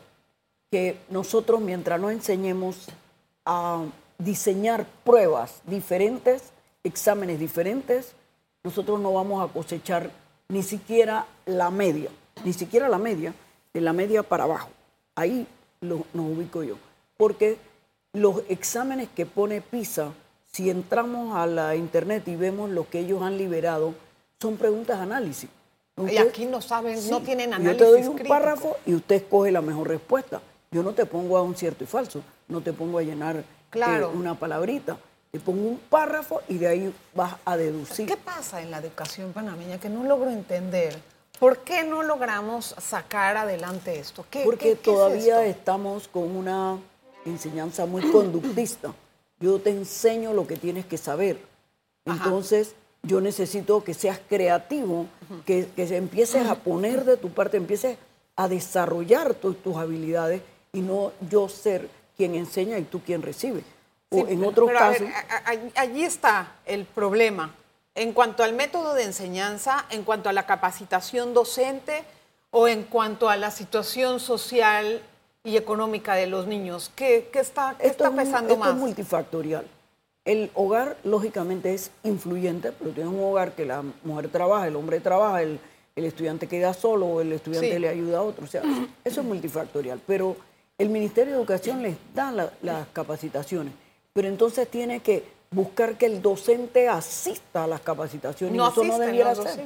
que 0.71 0.99
nosotros 1.09 1.61
mientras 1.61 2.01
no 2.01 2.11
enseñemos 2.11 2.87
a 3.45 3.85
diseñar 4.19 4.87
pruebas 5.05 5.61
diferentes, 5.67 6.53
exámenes 6.83 7.39
diferentes, 7.41 8.15
nosotros 8.63 9.01
no 9.01 9.13
vamos 9.13 9.49
a 9.49 9.53
cosechar 9.53 10.11
ni 10.49 10.63
siquiera 10.63 11.27
la 11.47 11.71
media, 11.71 12.11
ni 12.45 12.53
siquiera 12.53 12.89
la 12.89 12.99
media, 12.99 13.35
de 13.73 13.81
la 13.81 13.93
media 13.93 14.23
para 14.23 14.45
abajo. 14.45 14.69
Ahí 15.15 15.47
lo, 15.81 16.05
nos 16.13 16.27
ubico 16.27 16.63
yo. 16.63 16.77
Porque 17.17 17.59
los 18.13 18.43
exámenes 18.49 19.09
que 19.15 19.27
pone 19.27 19.61
PISA, 19.61 20.13
si 20.53 20.71
entramos 20.71 21.37
a 21.37 21.47
la 21.47 21.77
internet 21.77 22.27
y 22.29 22.37
vemos 22.37 22.71
lo 22.71 22.89
que 22.89 23.01
ellos 23.01 23.23
han 23.23 23.37
liberado, 23.37 23.95
son 24.41 24.57
preguntas 24.57 24.99
de 24.99 25.03
análisis. 25.03 25.51
y 26.11 26.17
aquí 26.17 26.47
no 26.47 26.61
saben, 26.61 26.99
no 27.11 27.21
tienen 27.21 27.55
análisis. 27.55 27.79
Yo 27.79 27.85
te 27.85 27.91
doy 27.91 28.09
un 28.09 28.29
párrafo 28.29 28.77
y 28.87 28.95
usted 28.95 29.17
escoge 29.17 29.51
la 29.51 29.61
mejor 29.61 29.89
respuesta. 29.89 30.41
Yo 30.71 30.83
no 30.83 30.93
te 30.93 31.07
pongo 31.07 31.37
a 31.37 31.43
un 31.43 31.55
cierto 31.55 31.85
y 31.85 31.87
falso, 31.87 32.23
no 32.49 32.61
te 32.61 32.73
pongo 32.73 32.99
a 32.99 33.03
llenar 33.03 33.45
claro. 33.75 34.11
una 34.11 34.35
palabrita. 34.35 34.97
Te 35.31 35.41
pongo 35.41 35.69
un 35.69 35.79
párrafo 35.79 36.43
y 36.49 36.59
de 36.59 36.69
ahí 36.69 36.95
vas 37.15 37.35
a 37.45 37.57
deducir. 37.57 38.07
¿Qué 38.07 38.17
pasa 38.17 38.63
en 38.63 38.71
la 38.71 38.79
educación 38.79 39.33
panameña 39.33 39.79
que 39.79 39.89
no 39.89 40.05
logro 40.05 40.31
entender? 40.31 40.97
¿Por 41.41 41.59
qué 41.59 41.83
no 41.83 42.03
logramos 42.03 42.75
sacar 42.79 43.37
adelante 43.37 43.99
esto? 43.99 44.25
Porque 44.45 44.77
todavía 44.77 45.45
estamos 45.45 46.07
con 46.07 46.37
una 46.37 46.79
enseñanza 47.25 47.85
muy 47.87 48.09
conductista. 48.13 48.95
Yo 49.41 49.59
te 49.59 49.71
enseño 49.71 50.33
lo 50.33 50.47
que 50.47 50.57
tienes 50.57 50.87
que 50.87 50.97
saber. 50.97 51.39
Entonces, 52.05 52.75
yo 53.03 53.21
necesito 53.21 53.83
que 53.83 53.93
seas 53.93 54.21
creativo, 54.29 55.07
que, 55.45 55.67
que 55.75 55.97
empieces 55.97 56.47
a 56.47 56.55
poner 56.55 57.05
de 57.05 57.17
tu 57.17 57.31
parte, 57.31 57.57
empieces 57.57 57.99
a 58.37 58.49
desarrollar 58.49 59.35
tus 59.35 59.77
habilidades 59.77 60.43
y 60.73 60.81
no 60.81 61.13
yo 61.29 61.49
ser 61.49 61.89
quien 62.17 62.35
enseña 62.35 62.79
y 62.79 62.85
tú 62.85 63.01
quien 63.01 63.23
recibe. 63.23 63.63
O 64.11 64.27
en 64.27 64.45
otros 64.45 64.71
casos. 64.71 65.09
allí 65.75 66.05
está 66.05 66.53
el 66.67 66.85
problema. 66.85 67.55
En 67.95 68.13
cuanto 68.13 68.43
al 68.43 68.55
método 68.55 68.95
de 68.95 69.05
enseñanza, 69.05 69.87
en 69.91 70.03
cuanto 70.03 70.29
a 70.29 70.33
la 70.33 70.47
capacitación 70.47 71.33
docente 71.33 72.03
o 72.51 72.67
en 72.69 72.85
cuanto 72.85 73.29
a 73.29 73.37
la 73.37 73.51
situación 73.51 74.21
social 74.21 75.01
y 75.45 75.57
económica 75.57 76.15
de 76.15 76.27
los 76.27 76.47
niños, 76.47 76.91
¿qué, 76.97 77.29
está, 77.35 77.77
está 77.79 78.11
pesando 78.11 78.57
más? 78.57 78.69
Esto 78.69 78.71
es 78.71 78.77
multifactorial. 78.77 79.67
El 80.25 80.51
hogar, 80.55 80.97
lógicamente, 81.05 81.75
es 81.75 81.91
influyente, 82.03 82.73
pero 82.73 82.93
tienes 82.93 83.13
un 83.13 83.23
hogar 83.23 83.53
que 83.53 83.67
la 83.67 83.85
mujer 84.05 84.29
trabaja, 84.29 84.67
el 84.67 84.75
hombre 84.75 85.01
trabaja, 85.01 85.43
el, 85.43 85.61
estudiante 85.97 86.49
queda 86.49 86.75
solo 86.75 87.07
o 87.07 87.21
el 87.21 87.33
estudiante 87.33 87.79
le 87.79 87.89
ayuda 87.89 88.19
a 88.19 88.23
otro. 88.23 88.45
O 88.45 88.49
sea, 88.49 88.63
eso 89.05 89.21
es 89.21 89.27
multifactorial. 89.27 90.01
Pero 90.07 90.37
el 90.85 90.91
Ministerio 90.91 91.33
de 91.33 91.39
Educación 91.39 91.83
les 91.83 91.97
da 92.15 92.31
las 92.63 92.89
capacitaciones, 92.93 93.73
pero 94.13 94.29
entonces 94.29 94.69
tiene 94.69 95.01
que 95.01 95.25
buscar 95.51 95.97
que 95.97 96.07
el 96.07 96.21
docente 96.21 96.89
asista 96.89 97.65
a 97.65 97.67
las 97.67 97.81
capacitaciones. 97.81 98.55
No 98.55 98.69
eso 98.69 98.85
no 98.85 98.99
debiera 98.99 99.35
ser. 99.35 99.65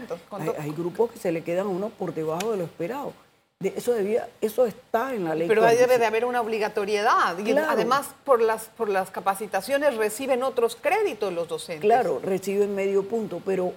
Hay, 0.59 0.71
grupos 0.71 1.11
que 1.11 1.19
se 1.19 1.33
le 1.33 1.43
quedan 1.43 1.67
a 1.67 1.71
uno 1.71 1.89
por 1.89 2.15
debajo 2.15 2.53
de 2.53 2.59
lo 2.59 2.65
esperado. 2.65 3.13
eso, 3.61 3.95
debía, 3.95 4.29
eso 4.41 4.65
está 4.67 5.15
en 5.15 5.25
la 5.25 5.35
ley. 5.35 5.49
Pero 5.49 5.65
ahí 5.65 5.77
debe 5.77 5.99
de 5.99 6.07
haber 6.07 6.25
una 6.25 6.41
obligatoriedad. 6.41 7.37
Y 7.39 7.51
además, 7.57 8.11
por 8.25 8.41
las, 8.41 8.67
por 8.67 8.89
las 8.89 9.11
capacitaciones 9.11 9.97
reciben 9.97 10.45
otros 10.45 10.77
créditos 10.77 11.33
los 11.33 11.49
docentes. 11.49 11.81
Claro, 11.81 12.21
reciben 12.23 12.77
medio 12.77 13.09
punto, 13.09 13.43
pero 13.45 13.73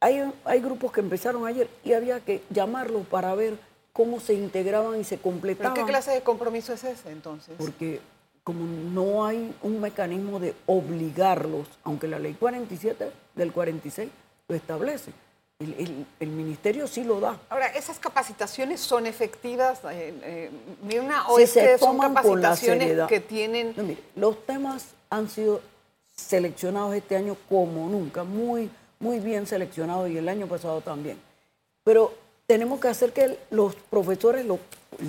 hay, 0.00 0.32
hay 0.44 0.60
grupos 0.60 0.90
que 0.90 1.00
empezaron 1.00 1.46
ayer 1.46 1.68
y 1.84 1.92
había 1.92 2.18
que 2.20 2.42
llamarlos 2.50 3.06
para 3.06 3.34
ver 3.36 3.54
cómo 3.94 4.20
se 4.20 4.34
integraban 4.34 5.00
y 5.00 5.04
se 5.04 5.16
completaban. 5.18 5.72
¿Pero 5.72 5.86
qué 5.86 5.90
clase 5.90 6.10
de 6.10 6.20
compromiso 6.20 6.74
es 6.74 6.84
ese 6.84 7.10
entonces? 7.10 7.54
Porque 7.56 8.00
como 8.42 8.66
no 8.66 9.24
hay 9.24 9.54
un 9.62 9.80
mecanismo 9.80 10.38
de 10.40 10.54
obligarlos, 10.66 11.66
aunque 11.84 12.06
la 12.08 12.18
ley 12.18 12.34
47 12.34 13.10
del 13.34 13.52
46 13.52 14.10
lo 14.48 14.54
establece, 14.54 15.12
El, 15.60 15.72
el- 15.74 16.06
el 16.18 16.28
ministerio 16.30 16.86
sí 16.88 17.04
lo 17.04 17.20
da. 17.20 17.38
Ahora, 17.48 17.68
¿esas 17.68 18.00
capacitaciones 18.00 18.80
son 18.80 19.06
efectivas, 19.06 19.78
eh, 19.84 20.12
eh, 20.24 20.50
Mirna, 20.82 21.28
o 21.28 21.36
Si 21.36 21.44
es 21.44 21.50
se 21.52 21.60
que 21.64 21.78
son 21.78 21.96
capacitaciones 21.98 23.06
que 23.06 23.20
tienen... 23.20 23.72
No, 23.76 23.84
mire, 23.84 24.02
los 24.16 24.44
temas 24.44 24.88
han 25.08 25.28
sido 25.30 25.60
seleccionados 26.16 26.94
este 26.94 27.16
año 27.16 27.36
como 27.48 27.88
nunca, 27.88 28.24
muy, 28.24 28.68
muy 28.98 29.20
bien 29.20 29.46
seleccionados 29.46 30.10
y 30.10 30.18
el 30.18 30.28
año 30.28 30.48
pasado 30.48 30.80
también. 30.80 31.18
Pero 31.84 32.12
tenemos 32.46 32.80
que 32.80 32.88
hacer 32.88 33.12
que 33.12 33.38
los 33.50 33.74
profesores 33.74 34.44
lo, 34.46 34.58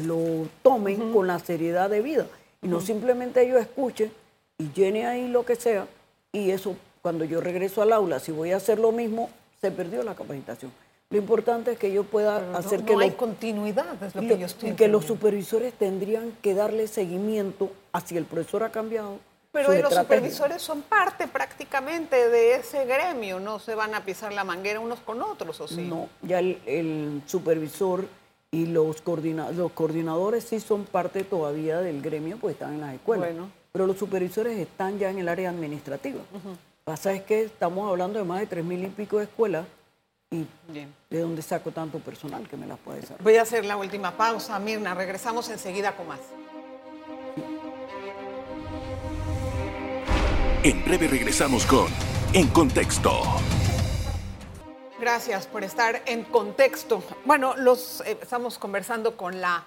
lo 0.06 0.48
tomen 0.62 1.12
con 1.12 1.28
la 1.28 1.40
seriedad 1.40 1.90
de 1.90 2.02
vida 2.02 2.28
y 2.62 2.68
no 2.68 2.82
simplemente 2.82 3.42
ellos 3.42 3.60
escuchen 3.62 4.12
y 4.58 4.72
llenen 4.74 5.06
ahí 5.06 5.28
lo 5.28 5.46
que 5.46 5.56
sea 5.56 5.88
y 6.32 6.52
eso 6.52 6.76
cuando 7.02 7.24
yo 7.26 7.40
regreso 7.42 7.82
al 7.82 7.94
aula, 7.94 8.20
si 8.20 8.32
voy 8.32 8.52
a 8.52 8.58
hacer 8.58 8.80
lo 8.80 8.92
mismo, 8.92 9.30
se 9.62 9.70
perdió 9.70 10.02
la 10.04 10.16
capacitación. 10.16 10.72
Lo 11.12 11.20
importante 11.20 11.74
es 11.74 11.78
que 11.78 11.94
yo 11.94 12.04
pueda 12.04 12.40
No, 12.42 12.58
hacer 12.58 12.80
no 12.80 12.86
que 12.88 12.94
hay 12.94 13.10
los- 13.10 13.16
continuidad, 13.18 14.02
es 14.04 14.16
lo 14.16 14.22
que 14.22 14.38
yo 14.40 14.46
estoy 14.48 14.70
y 14.70 14.74
que 14.74 14.88
los 14.88 15.06
supervisores 15.06 15.74
tendrían 15.76 16.32
que 16.42 16.56
darle 16.56 16.88
seguimiento 16.88 17.70
a 17.92 18.02
si 18.02 18.18
el 18.18 18.26
profesor 18.26 18.64
ha 18.64 18.72
cambiado. 18.72 19.20
Pero 19.56 19.82
los 19.82 19.94
supervisores 19.94 20.62
son 20.62 20.82
parte 20.82 21.28
prácticamente 21.28 22.30
de 22.30 22.56
ese 22.56 22.86
gremio, 22.86 23.40
no 23.40 23.60
se 23.60 23.74
van 23.74 23.96
a 23.96 24.04
pisar 24.04 24.34
la 24.34 24.44
manguera 24.44 24.80
unos 24.80 25.00
con 25.00 25.22
otros, 25.22 25.62
¿o 25.62 25.68
sí? 25.68 25.82
No, 25.84 26.10
ya 26.22 26.40
el, 26.40 26.60
el 26.66 27.22
supervisor 27.26 28.06
y 28.52 28.66
los, 28.68 29.02
coordina- 29.02 29.52
los 29.52 29.72
coordinadores 29.72 30.44
sí 30.44 30.60
son 30.60 30.84
parte 30.86 31.24
todavía 31.24 31.80
del 31.80 32.02
gremio, 32.02 32.38
pues 32.38 32.54
están 32.54 32.74
en 32.74 32.82
las 32.82 32.94
escuelas. 32.94 33.30
Bueno. 33.30 33.50
Pero 33.72 33.88
los 33.88 33.98
supervisores 33.98 34.58
están 34.58 35.00
ya 35.00 35.10
en 35.10 35.20
el 35.20 35.28
área 35.28 35.50
administrativa. 35.50 36.22
Pasa 36.84 37.12
es 37.14 37.24
que 37.24 37.44
estamos 37.44 37.90
hablando 37.90 38.20
de 38.20 38.26
más 38.26 38.40
de 38.40 38.48
tres 38.48 38.64
mil 38.64 38.84
y 38.84 38.88
pico 38.88 39.18
de 39.18 39.24
escuelas 39.26 39.66
y 40.32 40.46
Bien. 40.70 40.94
de 41.10 41.20
dónde 41.20 41.42
saco 41.42 41.72
tanto 41.72 42.00
personal 42.00 42.48
que 42.48 42.56
me 42.58 42.68
las 42.68 42.78
puede 42.80 43.02
desarrollar. 43.02 43.24
Voy 43.24 43.36
a 43.38 43.42
hacer 43.42 43.66
la 43.66 43.76
última 43.78 44.12
pausa, 44.16 44.58
Mirna, 44.60 44.94
regresamos 44.94 45.50
enseguida 45.50 45.94
con 45.96 46.08
más. 46.08 46.20
En 50.66 50.84
breve 50.84 51.08
regresamos 51.08 51.64
con 51.68 51.86
En 52.34 52.48
Contexto. 52.48 53.12
Gracias 55.00 55.46
por 55.46 55.64
estar 55.64 56.02
en 56.08 56.24
contexto. 56.24 57.04
Bueno, 57.24 57.56
los, 57.56 58.02
eh, 58.02 58.18
estamos 58.20 58.58
conversando 58.58 59.16
con 59.16 59.40
la, 59.40 59.64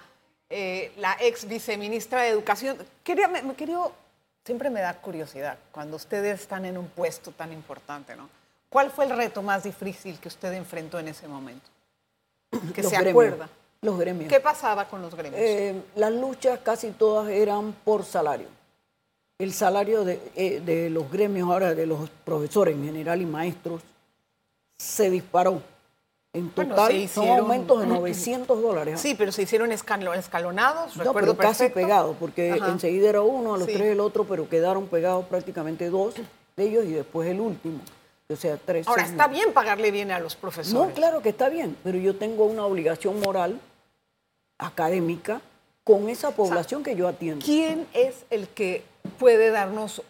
eh, 0.49 0.91
la 0.97 1.15
ex 1.21 1.47
viceministra 1.47 2.23
de 2.23 2.29
Educación. 2.29 2.77
Quería, 3.03 3.29
me, 3.29 3.41
me 3.43 3.53
quería- 3.55 3.79
siempre 4.43 4.69
me 4.69 4.81
da 4.81 4.93
curiosidad 4.95 5.57
cuando 5.71 5.95
ustedes 5.95 6.41
están 6.41 6.65
en 6.65 6.77
un 6.77 6.87
puesto 6.89 7.31
tan 7.31 7.53
importante, 7.53 8.17
¿no? 8.17 8.27
¿Cuál 8.69 8.91
fue 8.91 9.05
el 9.05 9.15
reto 9.15 9.41
más 9.41 9.63
difícil 9.63 10.19
que 10.19 10.27
usted 10.27 10.51
enfrentó 10.51 10.99
en 10.99 11.07
ese 11.07 11.29
momento? 11.29 11.69
Que 12.75 12.81
Los 12.83 12.91
se 12.91 12.97
gremios, 12.97 13.11
acuerda. 13.11 13.49
Los 13.81 13.97
gremios. 13.97 14.29
¿Qué 14.29 14.41
pasaba 14.41 14.89
con 14.89 15.01
los 15.01 15.15
gremios? 15.15 15.39
Eh, 15.41 15.81
las 15.95 16.11
luchas 16.11 16.59
casi 16.59 16.91
todas 16.91 17.29
eran 17.29 17.71
por 17.85 18.03
salario. 18.03 18.58
El 19.39 19.53
salario 19.53 20.03
de, 20.03 20.19
eh, 20.35 20.59
de 20.65 20.89
los 20.89 21.09
gremios 21.09 21.49
ahora, 21.49 21.73
de 21.73 21.85
los 21.85 22.09
profesores 22.25 22.75
en 22.75 22.83
general 22.83 23.21
y 23.21 23.25
maestros, 23.25 23.81
se 24.77 25.09
disparó. 25.09 25.61
En 26.33 26.51
Bueno, 26.53 26.75
total 26.75 26.91
se 26.91 27.07
son 27.07 27.29
aumentos 27.29 27.79
de 27.79 27.87
900 27.87 28.61
dólares. 28.61 28.99
sí, 28.99 29.15
pero 29.17 29.31
se 29.31 29.43
hicieron 29.43 29.71
escalo- 29.71 30.13
escalonados, 30.13 30.95
No, 30.97 31.05
recuerdo 31.05 31.35
pero 31.37 31.49
casi 31.49 31.69
pegados, 31.69 32.17
porque 32.19 32.51
Ajá. 32.51 32.69
enseguida 32.69 33.09
era 33.09 33.21
uno, 33.21 33.55
a 33.55 33.57
los 33.57 33.65
Sí. 33.67 33.73
tres 33.73 33.87
el 33.93 34.01
otro, 34.01 34.25
pero 34.25 34.47
quedaron 34.49 34.87
pegados 34.87 35.25
prácticamente 35.25 35.89
dos 35.89 36.15
de 36.57 36.63
ellos 36.65 36.83
y 36.85 36.91
después 36.91 37.29
el 37.29 37.39
último. 37.39 37.79
O 38.31 38.35
sea, 38.35 38.57
tres. 38.57 38.87
Ahora, 38.89 39.03
seis 39.03 39.13
está 39.13 39.27
bien 39.27 39.53
pagarle 39.53 39.89
bien 39.89 40.11
a 40.11 40.19
los 40.19 40.35
profesores. 40.35 40.73
No, 40.73 40.93
claro 40.93 41.21
que 41.21 41.29
está 41.29 41.47
bien, 41.49 41.75
pero 41.83 41.97
yo 41.97 42.13
tengo 42.15 42.43
una 42.45 42.65
obligación 42.65 43.19
moral, 43.21 43.59
académica, 44.59 45.41
con 45.85 46.09
esa 46.09 46.31
población 46.31 46.83
que 46.83 46.95
yo 46.95 47.07
atiendo. 47.07 47.43
¿Quién 47.43 47.87
es 47.93 48.25
el 48.29 48.47
que 48.49 48.83
puede 49.19 49.51
darnos 49.51 50.01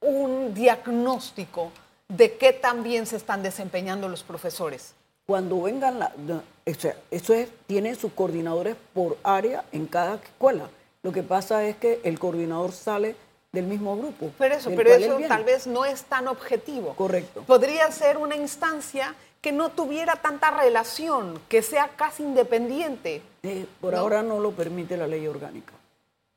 un 0.00 0.54
diagnóstico 0.54 1.70
de 2.08 2.36
qué 2.36 2.52
tan 2.52 2.82
bien 2.82 3.06
se 3.06 3.16
están 3.16 3.42
desempeñando 3.42 4.08
los 4.08 4.22
profesores? 4.22 4.94
Cuando 5.26 5.62
vengan, 5.62 5.98
la, 5.98 6.12
no, 6.16 6.42
o 6.64 6.74
sea, 6.74 6.96
eso 7.10 7.34
es, 7.34 7.48
tiene 7.66 7.94
sus 7.94 8.12
coordinadores 8.12 8.76
por 8.94 9.18
área 9.22 9.64
en 9.72 9.86
cada 9.86 10.16
escuela. 10.16 10.68
Lo 11.02 11.12
que 11.12 11.22
pasa 11.22 11.64
es 11.64 11.76
que 11.76 12.00
el 12.04 12.18
coordinador 12.18 12.72
sale 12.72 13.16
del 13.52 13.66
mismo 13.66 13.96
grupo. 13.96 14.30
Pero 14.38 14.54
eso, 14.54 14.70
pero 14.74 14.92
eso 14.92 15.18
tal 15.28 15.44
vez 15.44 15.66
no 15.66 15.84
es 15.84 16.04
tan 16.04 16.28
objetivo. 16.28 16.94
Correcto. 16.94 17.42
Podría 17.42 17.90
ser 17.90 18.18
una 18.18 18.36
instancia 18.36 19.14
que 19.40 19.52
no 19.52 19.70
tuviera 19.70 20.16
tanta 20.16 20.50
relación, 20.50 21.40
que 21.48 21.62
sea 21.62 21.90
casi 21.96 22.22
independiente. 22.22 23.22
Eh, 23.42 23.66
por 23.80 23.94
¿no? 23.94 24.00
ahora 24.00 24.22
no 24.22 24.40
lo 24.40 24.52
permite 24.52 24.96
la 24.96 25.06
ley 25.06 25.26
orgánica. 25.26 25.72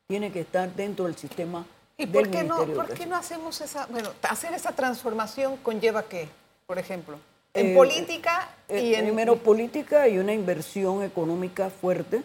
Tiene 0.08 0.32
que 0.32 0.41
estar 0.41 0.74
dentro 0.74 1.06
del 1.06 1.15
sistema 1.15 1.65
¿Y 2.00 2.08
por 2.08 2.30
qué, 2.30 2.44
no, 2.44 2.66
por 2.66 2.88
qué 2.94 3.06
no 3.06 3.18
hacemos 3.18 3.60
esa, 3.60 3.86
bueno, 3.88 4.10
hacer 4.24 4.54
esa 4.54 4.72
transformación 4.72 5.58
conlleva 5.58 6.04
qué, 6.04 6.30
por 6.66 6.80
ejemplo? 6.80 7.18
En 7.54 7.72
Eh, 7.72 7.76
política 7.76 8.50
y 8.70 8.74
Eh, 8.74 9.00
en... 9.00 9.06
Primero, 9.06 9.36
política 9.36 10.08
y 10.08 10.18
una 10.18 10.34
inversión 10.34 11.04
económica 11.04 11.70
fuerte. 11.70 12.24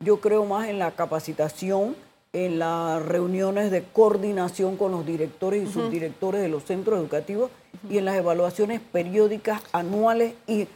Yo 0.00 0.20
creo 0.20 0.44
más 0.44 0.68
en 0.68 0.80
la 0.80 0.90
capacitación, 0.90 1.94
en 2.32 2.58
las 2.58 3.00
reuniones 3.04 3.70
de 3.70 3.84
coordinación 3.84 4.76
con 4.76 4.90
los 4.90 5.06
directores 5.06 5.68
y 5.68 5.72
subdirectores 5.72 6.40
de 6.40 6.48
los 6.48 6.64
centros 6.64 6.98
educativos 6.98 7.52
y 7.88 7.98
en 7.98 8.06
las 8.06 8.16
evaluaciones 8.16 8.80
periódicas 8.80 9.62
anuales 9.72 10.34
y 10.48 10.66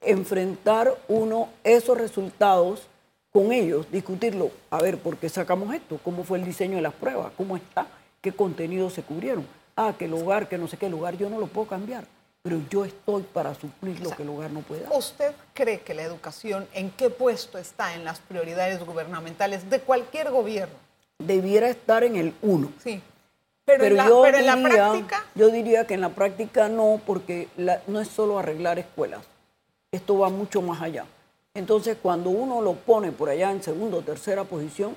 enfrentar 0.00 0.92
uno 1.06 1.50
esos 1.62 1.96
resultados 1.96 2.88
con 3.32 3.50
ellos, 3.50 3.86
discutirlo, 3.90 4.50
a 4.70 4.78
ver, 4.82 4.98
¿por 4.98 5.16
qué 5.16 5.28
sacamos 5.28 5.74
esto? 5.74 5.98
¿Cómo 6.04 6.22
fue 6.22 6.38
el 6.38 6.44
diseño 6.44 6.76
de 6.76 6.82
las 6.82 6.92
pruebas? 6.92 7.32
¿Cómo 7.36 7.56
está? 7.56 7.86
¿Qué 8.20 8.32
contenidos 8.32 8.92
se 8.92 9.02
cubrieron? 9.02 9.46
Ah, 9.74 9.94
que 9.98 10.04
el 10.04 10.10
lugar, 10.10 10.48
que 10.48 10.58
no 10.58 10.68
sé 10.68 10.76
qué 10.76 10.88
lugar, 10.90 11.16
yo 11.16 11.30
no 11.30 11.38
lo 11.40 11.46
puedo 11.46 11.66
cambiar, 11.66 12.04
pero 12.42 12.60
yo 12.70 12.84
estoy 12.84 13.22
para 13.22 13.54
suplir 13.54 14.00
lo 14.00 14.10
que 14.10 14.22
el 14.22 14.28
lugar 14.28 14.50
no 14.50 14.60
puede 14.60 14.82
dar. 14.82 14.92
¿Usted 14.92 15.32
cree 15.54 15.80
que 15.80 15.94
la 15.94 16.02
educación 16.02 16.68
en 16.74 16.90
qué 16.90 17.08
puesto 17.08 17.56
está 17.56 17.94
en 17.94 18.04
las 18.04 18.20
prioridades 18.20 18.84
gubernamentales 18.84 19.68
de 19.70 19.80
cualquier 19.80 20.30
gobierno? 20.30 20.74
Debiera 21.18 21.70
estar 21.70 22.04
en 22.04 22.16
el 22.16 22.34
uno. 22.42 22.70
Sí. 22.84 23.00
Pero, 23.64 23.84
en, 23.84 23.96
la, 23.96 24.08
yo, 24.08 24.22
pero 24.22 24.38
en 24.38 24.46
la 24.46 24.56
diría, 24.56 24.70
práctica, 24.90 25.24
yo 25.36 25.48
diría 25.48 25.86
que 25.86 25.94
en 25.94 26.00
la 26.02 26.08
práctica 26.10 26.68
no, 26.68 27.00
porque 27.06 27.48
la- 27.56 27.80
no 27.86 28.00
es 28.00 28.08
solo 28.08 28.38
arreglar 28.38 28.78
escuelas, 28.78 29.24
esto 29.90 30.18
va 30.18 30.28
mucho 30.28 30.60
más 30.60 30.82
allá. 30.82 31.06
Entonces, 31.54 31.98
cuando 32.00 32.30
uno 32.30 32.62
lo 32.62 32.74
pone 32.74 33.12
por 33.12 33.28
allá 33.28 33.50
en 33.50 33.62
segunda 33.62 33.98
o 33.98 34.02
tercera 34.02 34.44
posición, 34.44 34.96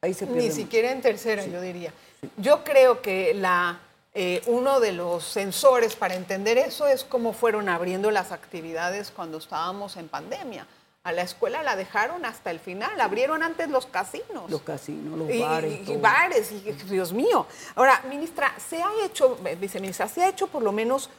ahí 0.00 0.14
se 0.14 0.26
pierde. 0.26 0.42
ni 0.42 0.50
siquiera 0.50 0.90
en 0.90 1.00
tercera, 1.00 1.46
yo 1.46 1.60
diría. 1.60 1.92
Yo 2.36 2.64
creo 2.64 3.00
que 3.02 3.34
la, 3.34 3.80
eh, 4.14 4.42
uno 4.46 4.80
de 4.80 4.92
los 4.92 5.24
sensores 5.24 5.94
para 5.94 6.14
entender 6.14 6.58
eso 6.58 6.88
es 6.88 7.04
cómo 7.04 7.32
fueron 7.32 7.68
abriendo 7.68 8.10
las 8.10 8.32
actividades 8.32 9.12
cuando 9.12 9.38
estábamos 9.38 9.96
en 9.96 10.08
pandemia. 10.08 10.66
A 11.04 11.12
la 11.12 11.22
escuela 11.22 11.62
la 11.62 11.76
dejaron 11.76 12.24
hasta 12.24 12.50
el 12.50 12.60
final, 12.60 13.00
abrieron 13.00 13.42
antes 13.42 13.68
los 13.68 13.86
casinos. 13.86 14.50
Los 14.50 14.62
casinos, 14.62 15.18
los 15.18 15.30
y, 15.30 15.40
bares. 15.40 15.80
y 15.82 15.84
todo. 15.84 15.98
bares, 16.00 16.52
y 16.52 16.60
Dios 16.60 17.12
mío. 17.12 17.46
Ahora, 17.74 18.02
ministra, 18.08 18.52
se 18.58 18.82
ha 18.82 18.90
hecho, 19.04 19.38
eh, 19.44 19.56
viceministra, 19.56 20.08
se 20.08 20.22
ha 20.22 20.28
hecho 20.28 20.46
por 20.48 20.62
lo 20.62 20.72
menos 20.72 21.10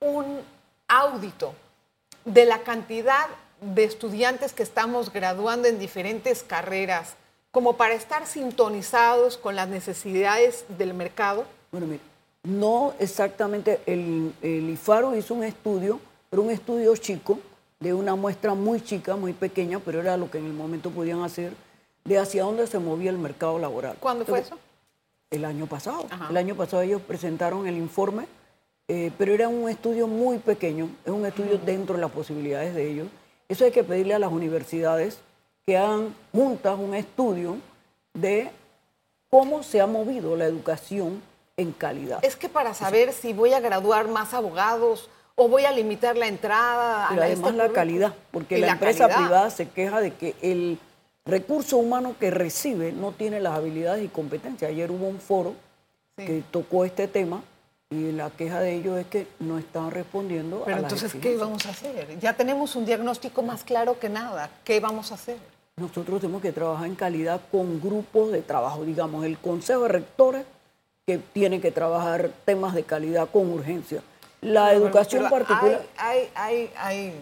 un 0.00 0.40
audito 0.88 1.54
de 2.24 2.44
la 2.44 2.60
cantidad 2.60 3.26
de 3.60 3.84
estudiantes 3.84 4.52
que 4.52 4.62
estamos 4.62 5.12
graduando 5.12 5.68
en 5.68 5.78
diferentes 5.78 6.42
carreras, 6.42 7.14
como 7.50 7.76
para 7.76 7.94
estar 7.94 8.26
sintonizados 8.26 9.38
con 9.38 9.56
las 9.56 9.68
necesidades 9.68 10.64
del 10.76 10.94
mercado. 10.94 11.44
Bueno, 11.72 11.86
mire, 11.86 12.00
no 12.42 12.94
exactamente, 12.98 13.80
el, 13.86 14.32
el 14.42 14.68
IFARO 14.70 15.16
hizo 15.16 15.34
un 15.34 15.44
estudio, 15.44 15.98
pero 16.30 16.42
un 16.42 16.50
estudio 16.50 16.94
chico, 16.96 17.38
de 17.80 17.92
una 17.92 18.14
muestra 18.14 18.54
muy 18.54 18.80
chica, 18.80 19.16
muy 19.16 19.32
pequeña, 19.32 19.80
pero 19.80 20.00
era 20.00 20.16
lo 20.16 20.30
que 20.30 20.38
en 20.38 20.46
el 20.46 20.52
momento 20.52 20.90
podían 20.90 21.22
hacer, 21.22 21.52
de 22.04 22.18
hacia 22.18 22.44
dónde 22.44 22.66
se 22.66 22.78
movía 22.78 23.10
el 23.10 23.18
mercado 23.18 23.58
laboral. 23.58 23.96
¿Cuándo 24.00 24.24
fue 24.24 24.38
Entonces, 24.38 24.58
eso? 24.58 24.66
El 25.30 25.44
año 25.44 25.66
pasado. 25.66 26.06
Ajá. 26.08 26.28
El 26.30 26.36
año 26.36 26.54
pasado 26.54 26.82
ellos 26.82 27.02
presentaron 27.02 27.66
el 27.66 27.76
informe, 27.76 28.26
eh, 28.88 29.10
pero 29.18 29.34
era 29.34 29.48
un 29.48 29.68
estudio 29.68 30.06
muy 30.06 30.38
pequeño, 30.38 30.88
es 31.04 31.10
un 31.10 31.26
estudio 31.26 31.58
dentro 31.58 31.96
de 31.96 32.00
las 32.00 32.10
posibilidades 32.10 32.74
de 32.74 32.90
ellos. 32.90 33.08
Eso 33.48 33.64
hay 33.64 33.70
que 33.70 33.84
pedirle 33.84 34.14
a 34.14 34.18
las 34.18 34.32
universidades 34.32 35.18
que 35.66 35.76
hagan 35.76 36.14
juntas 36.32 36.78
un 36.78 36.94
estudio 36.94 37.56
de 38.14 38.50
cómo 39.30 39.62
se 39.62 39.80
ha 39.80 39.86
movido 39.86 40.36
la 40.36 40.44
educación 40.46 41.22
en 41.56 41.72
calidad. 41.72 42.24
Es 42.24 42.36
que 42.36 42.48
para 42.48 42.74
saber 42.74 43.12
si 43.12 43.32
voy 43.32 43.52
a 43.52 43.60
graduar 43.60 44.08
más 44.08 44.34
abogados 44.34 45.08
o 45.34 45.48
voy 45.48 45.64
a 45.64 45.72
limitar 45.72 46.16
la 46.16 46.28
entrada 46.28 47.06
Pero 47.10 47.22
a 47.22 47.24
además 47.26 47.50
este 47.50 47.62
la 47.62 47.72
calidad, 47.72 48.14
porque 48.30 48.58
la, 48.58 48.72
empresa 48.72 49.08
calidad. 49.08 49.18
privada 49.26 49.50
se 49.50 49.68
queja 49.68 50.00
de 50.00 50.14
que 50.14 50.34
el 50.42 50.78
recurso 51.24 51.76
humano 51.76 52.14
que 52.18 52.30
recibe 52.30 52.92
no 52.92 53.12
tiene 53.12 53.40
las 53.40 53.54
habilidades 53.54 54.04
y 54.04 54.08
competencias. 54.08 54.70
Ayer 54.70 54.90
hubo 54.90 55.06
un 55.06 55.20
foro 55.20 55.54
Sí. 56.18 56.24
que 56.24 56.42
tocó 56.50 56.86
este 56.86 57.08
tema 57.08 57.42
Y 57.90 58.10
la 58.10 58.30
queja 58.30 58.58
de 58.58 58.74
ellos 58.74 58.98
es 58.98 59.06
que 59.06 59.28
no 59.38 59.58
están 59.58 59.92
respondiendo 59.92 60.62
Pero 60.64 60.78
a 60.78 60.80
las 60.80 60.92
entonces, 60.92 61.20
¿qué 61.20 61.36
vamos 61.36 61.66
a 61.66 61.70
hacer? 61.70 62.18
Ya 62.18 62.32
tenemos 62.32 62.74
un 62.74 62.84
diagnóstico 62.84 63.42
más 63.42 63.62
claro 63.62 64.00
que 64.00 64.08
nada. 64.08 64.50
¿Qué 64.64 64.80
vamos 64.80 65.12
a 65.12 65.14
hacer? 65.14 65.36
Nosotros 65.76 66.20
tenemos 66.20 66.42
que 66.42 66.50
trabajar 66.50 66.86
en 66.86 66.96
calidad 66.96 67.40
con 67.52 67.80
grupos 67.80 68.32
de 68.32 68.42
trabajo, 68.42 68.82
digamos, 68.84 69.24
el 69.24 69.38
Consejo 69.38 69.82
de 69.82 69.88
Rectores 69.88 70.44
que 71.06 71.18
tiene 71.18 71.60
que 71.60 71.70
trabajar 71.70 72.30
temas 72.44 72.74
de 72.74 72.82
calidad 72.82 73.28
con 73.30 73.52
urgencia. 73.52 74.02
La 74.40 74.70
Pero- 74.70 74.86
educación 74.86 75.26
pero 75.30 75.30
particular... 75.36 75.86
Hay, 75.96 76.28
hay, 76.34 76.72
hay, 76.76 77.12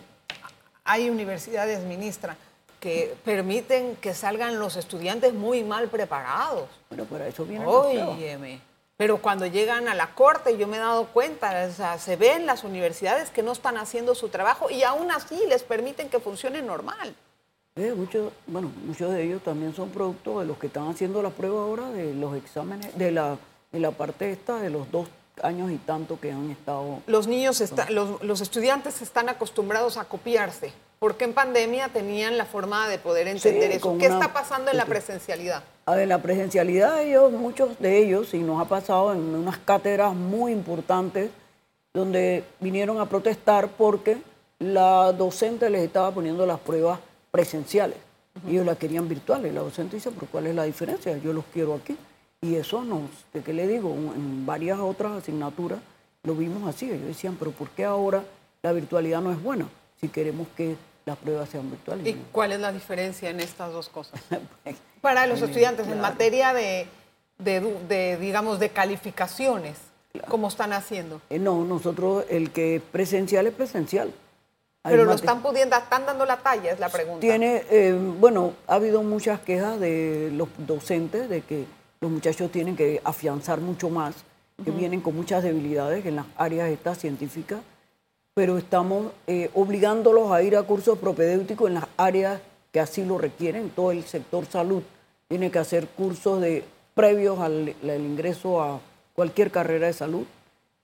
hay, 0.85 1.11
universidades, 1.11 1.85
ministra, 1.85 2.39
que 2.81 3.15
permiten 3.23 3.97
que 3.97 4.15
salgan 4.15 4.59
los 4.59 4.77
estudiantes 4.77 5.35
muy 5.35 5.63
mal 5.63 5.89
preparados. 5.89 6.71
Bueno, 6.89 7.05
para 7.05 7.27
eso 7.27 7.45
pruebas. 7.45 7.67
Óyeme. 7.67 8.61
Pero 8.97 9.19
cuando 9.21 9.47
llegan 9.47 9.89
a 9.89 9.95
la 9.95 10.15
corte, 10.15 10.57
yo 10.57 10.69
me 10.69 10.77
he 10.77 10.81
dado 10.81 11.07
cuenta, 11.09 11.67
o 11.69 11.73
sea, 11.73 11.99
se 11.99 12.15
ven 12.17 12.47
las 12.47 12.63
universidades 12.63 13.31
que 13.31 13.43
no 13.43 13.51
están 13.53 13.77
haciendo 13.77 14.15
su 14.15 14.29
trabajo 14.29 14.71
y 14.71 14.85
aún 14.85 15.11
así 15.11 15.37
les 15.49 15.65
permiten 15.65 16.09
que 16.09 16.21
funcione 16.21 16.63
normal. 16.63 17.15
Eh, 17.77 17.93
muchos, 17.97 18.33
bueno, 18.47 18.71
muchos 18.87 19.13
de 19.13 19.25
ellos 19.25 19.43
también 19.43 19.75
son 19.75 19.91
producto 19.91 20.39
de 20.39 20.47
los 20.47 20.59
que 20.59 20.69
están 20.69 20.89
haciendo 20.89 21.23
la 21.23 21.31
prueba 21.31 21.61
ahora 21.63 21.91
de 21.91 22.15
los 22.15 22.37
exámenes, 22.37 22.97
de 22.97 23.11
la, 23.11 23.37
de 23.73 23.81
la 23.81 23.91
parte 23.91 24.31
esta 24.31 24.59
de 24.61 24.71
los 24.71 24.89
dos 24.93 25.09
años 25.43 25.73
y 25.73 25.79
tanto 25.79 26.21
que 26.21 26.31
han 26.31 26.53
estado. 26.53 27.03
Los 27.09 27.27
niños, 27.27 27.61
está- 27.61 27.91
los, 27.91 28.23
los 28.23 28.41
estudiantes 28.41 29.03
están 29.03 29.29
acostumbrados 29.29 29.97
a 29.97 30.05
copiarse, 30.05 30.73
porque 30.99 31.25
en 31.25 31.33
pandemia 31.35 31.89
tenían 31.89 32.39
la 32.39 32.45
forma 32.47 32.89
de 32.89 32.99
poder 32.99 33.29
entender 33.29 33.71
Sí, 33.71 33.77
eso. 33.77 33.97
¿Qué 33.99 34.07
una- 34.07 34.19
está 34.21 34.33
pasando 34.33 34.71
en 34.71 34.77
la 34.77 34.87
presencialidad? 34.87 35.63
Ver, 35.87 36.09
la 36.09 36.23
presencialidad 36.23 37.03
ellos, 37.03 37.31
muchos 37.33 37.79
de 37.79 37.99
ellos, 37.99 38.33
y 38.35 38.39
nos 38.39 38.61
ha 38.61 38.65
pasado 38.69 39.13
en 39.13 39.21
unas 39.35 39.59
cátedras 39.59 40.15
muy 40.15 40.53
importantes, 40.53 41.31
donde 41.93 42.45
vinieron 42.61 42.99
a 43.01 43.07
protestar 43.07 43.69
porque 43.69 44.17
la 44.59 45.13
docente 45.13 45.69
les 45.71 45.83
estaba 45.83 46.11
poniendo 46.11 46.47
las 46.47 46.59
pruebas 46.61 46.99
presenciales. 47.31 47.99
Y 48.47 48.53
Ellos 48.53 48.67
las 48.67 48.79
querían 48.79 49.09
virtuales. 49.09 49.53
La 49.55 49.61
docente 49.61 49.97
dice, 49.97 50.11
pero 50.11 50.27
¿cuál 50.31 50.47
es 50.47 50.55
la 50.55 50.65
diferencia? 50.65 51.17
Yo 51.19 51.33
los 51.33 51.45
quiero 51.53 51.75
aquí. 51.75 51.97
Y 52.41 52.57
eso 52.57 52.83
nos, 52.83 53.03
¿de 53.33 53.43
qué 53.43 53.53
le 53.53 53.67
digo? 53.67 53.91
En 53.91 54.45
varias 54.45 54.79
otras 54.81 55.13
asignaturas 55.13 55.79
lo 56.25 56.35
vimos 56.35 56.69
así. 56.69 56.87
Ellos 56.91 57.07
decían, 57.07 57.37
pero 57.39 57.53
¿por 57.53 57.69
qué 57.71 57.85
ahora 57.85 58.25
la 58.63 58.73
virtualidad 58.73 59.21
no 59.21 59.31
es 59.33 59.41
buena 59.43 59.67
si 60.01 60.09
queremos 60.09 60.47
que 60.57 60.77
las 61.05 61.17
pruebas 61.19 61.49
sean 61.49 61.71
virtuales? 61.71 62.07
¿Y 62.07 62.15
cuál 62.33 62.53
es 62.53 62.61
la 62.61 62.73
diferencia 62.73 63.31
en 63.31 63.41
estas 63.41 63.73
dos 63.73 63.89
cosas? 63.89 64.21
Para 65.01 65.27
los 65.27 65.43
estudiantes, 65.43 65.87
en 65.87 65.95
claro. 65.95 66.09
materia 66.15 66.55
de, 66.55 66.87
de 67.39 67.61
de, 67.89 68.17
digamos, 68.17 68.59
de 68.59 68.71
calificaciones, 68.71 69.77
¿cómo 70.29 70.49
están 70.49 70.73
haciendo? 70.73 71.21
Eh, 71.31 71.39
no, 71.39 71.65
nosotros 71.65 72.25
el 72.31 72.51
que 72.51 72.77
es 72.77 72.83
presencial 72.83 73.47
es 73.47 73.53
presencial. 73.53 74.13
Hay 74.83 74.93
Pero 74.93 75.05
lo 75.05 75.15
están 75.15 75.43
pudiendo, 75.43 75.77
están 75.77 76.05
dando 76.05 76.27
la 76.27 76.37
talla, 76.37 76.71
es 76.71 76.79
la 76.79 76.91
pregunta. 76.91 77.21
Tiene, 77.21 77.65
eh, 77.71 77.99
bueno, 78.21 78.53
ha 78.67 78.75
habido 78.75 79.03
muchas 79.03 79.41
quejas 79.41 79.81
de 79.81 80.31
los 80.35 80.49
docentes 80.59 81.29
de 81.31 81.41
que 81.41 81.65
los 82.01 82.11
muchachos 82.11 82.51
tienen 82.53 82.77
que 82.77 83.01
afianzar 83.03 83.61
mucho 83.61 83.89
más, 83.89 84.15
que 84.63 84.71
vienen 84.71 85.01
con 85.01 85.17
muchas 85.17 85.43
debilidades 85.43 86.05
en 86.05 86.17
las 86.17 86.27
áreas 86.37 86.69
estas 86.69 86.99
científicas, 86.99 87.61
pero 88.35 88.59
estamos 88.59 89.13
eh, 89.27 89.51
obligándolos 89.55 90.33
a 90.33 90.43
ir 90.43 90.57
a 90.57 90.63
cursos 90.65 90.99
propedéuticos 90.99 91.69
en 91.69 91.75
las 91.75 91.87
áreas 91.97 92.41
que 92.73 92.81
así 92.81 93.05
lo 93.05 93.17
requieren. 93.19 93.71
Todo 93.71 93.93
el 93.93 94.05
sector 94.05 94.45
salud 94.47 94.83
tiene 95.29 95.51
que 95.51 95.61
hacer 95.61 95.87
cursos 95.87 96.41
de 96.41 96.65
previos 96.95 97.39
al, 97.39 97.75
al 97.83 98.01
ingreso 98.01 98.61
a 98.61 98.81
cualquier 99.15 99.51
carrera 99.53 99.87
de 99.87 99.93
salud, 99.93 100.25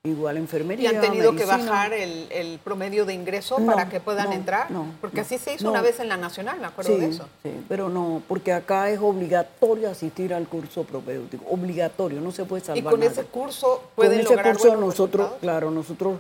igual 0.05 0.37
¿Y 0.37 0.39
enfermería. 0.39 0.91
han 0.91 1.01
tenido 1.01 1.35
que 1.35 1.45
bajar 1.45 1.93
el, 1.93 2.29
el 2.31 2.59
promedio 2.61 3.05
de 3.05 3.15
ingreso 3.15 3.59
No, 3.59 3.67
para 3.73 3.89
que 3.89 3.99
puedan 4.01 4.27
no, 4.29 4.33
entrar? 4.35 4.71
no, 4.71 4.87
Porque 5.01 5.21
así 5.23 5.37
se 5.37 5.55
hizo 5.55 5.65
no. 5.65 5.71
una 5.73 5.83
vez 5.83 5.99
en 5.99 6.09
la 6.09 6.17
Nacional, 6.17 6.61
me 6.61 6.67
acuerdo 6.69 6.95
sí, 6.95 7.01
de 7.01 7.07
eso. 7.09 7.29
Sí, 7.43 7.51
pero 7.69 7.89
no, 7.89 8.23
porque 8.29 8.53
acá 8.53 8.89
es 8.91 9.01
obligatorio 9.01 9.91
asistir 9.91 10.33
al 10.33 10.47
curso 10.47 10.85
propedéutico, 10.85 11.45
obligatorio, 11.51 12.21
no 12.21 12.31
se 12.31 12.45
puede 12.45 12.63
Y 12.63 12.67
salvar 12.67 12.93
con 12.93 13.01
nada. 13.01 13.13
ese 13.13 13.25
curso 13.25 13.79
Con 13.79 13.89
pueden 13.97 14.21
ese 14.21 14.31
lograr 14.31 14.53
curso 14.57 14.77
nosotros, 14.77 15.11
resultados? 15.27 15.41
claro, 15.41 15.71
nosotros 15.73 16.19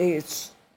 eh, 0.00 0.22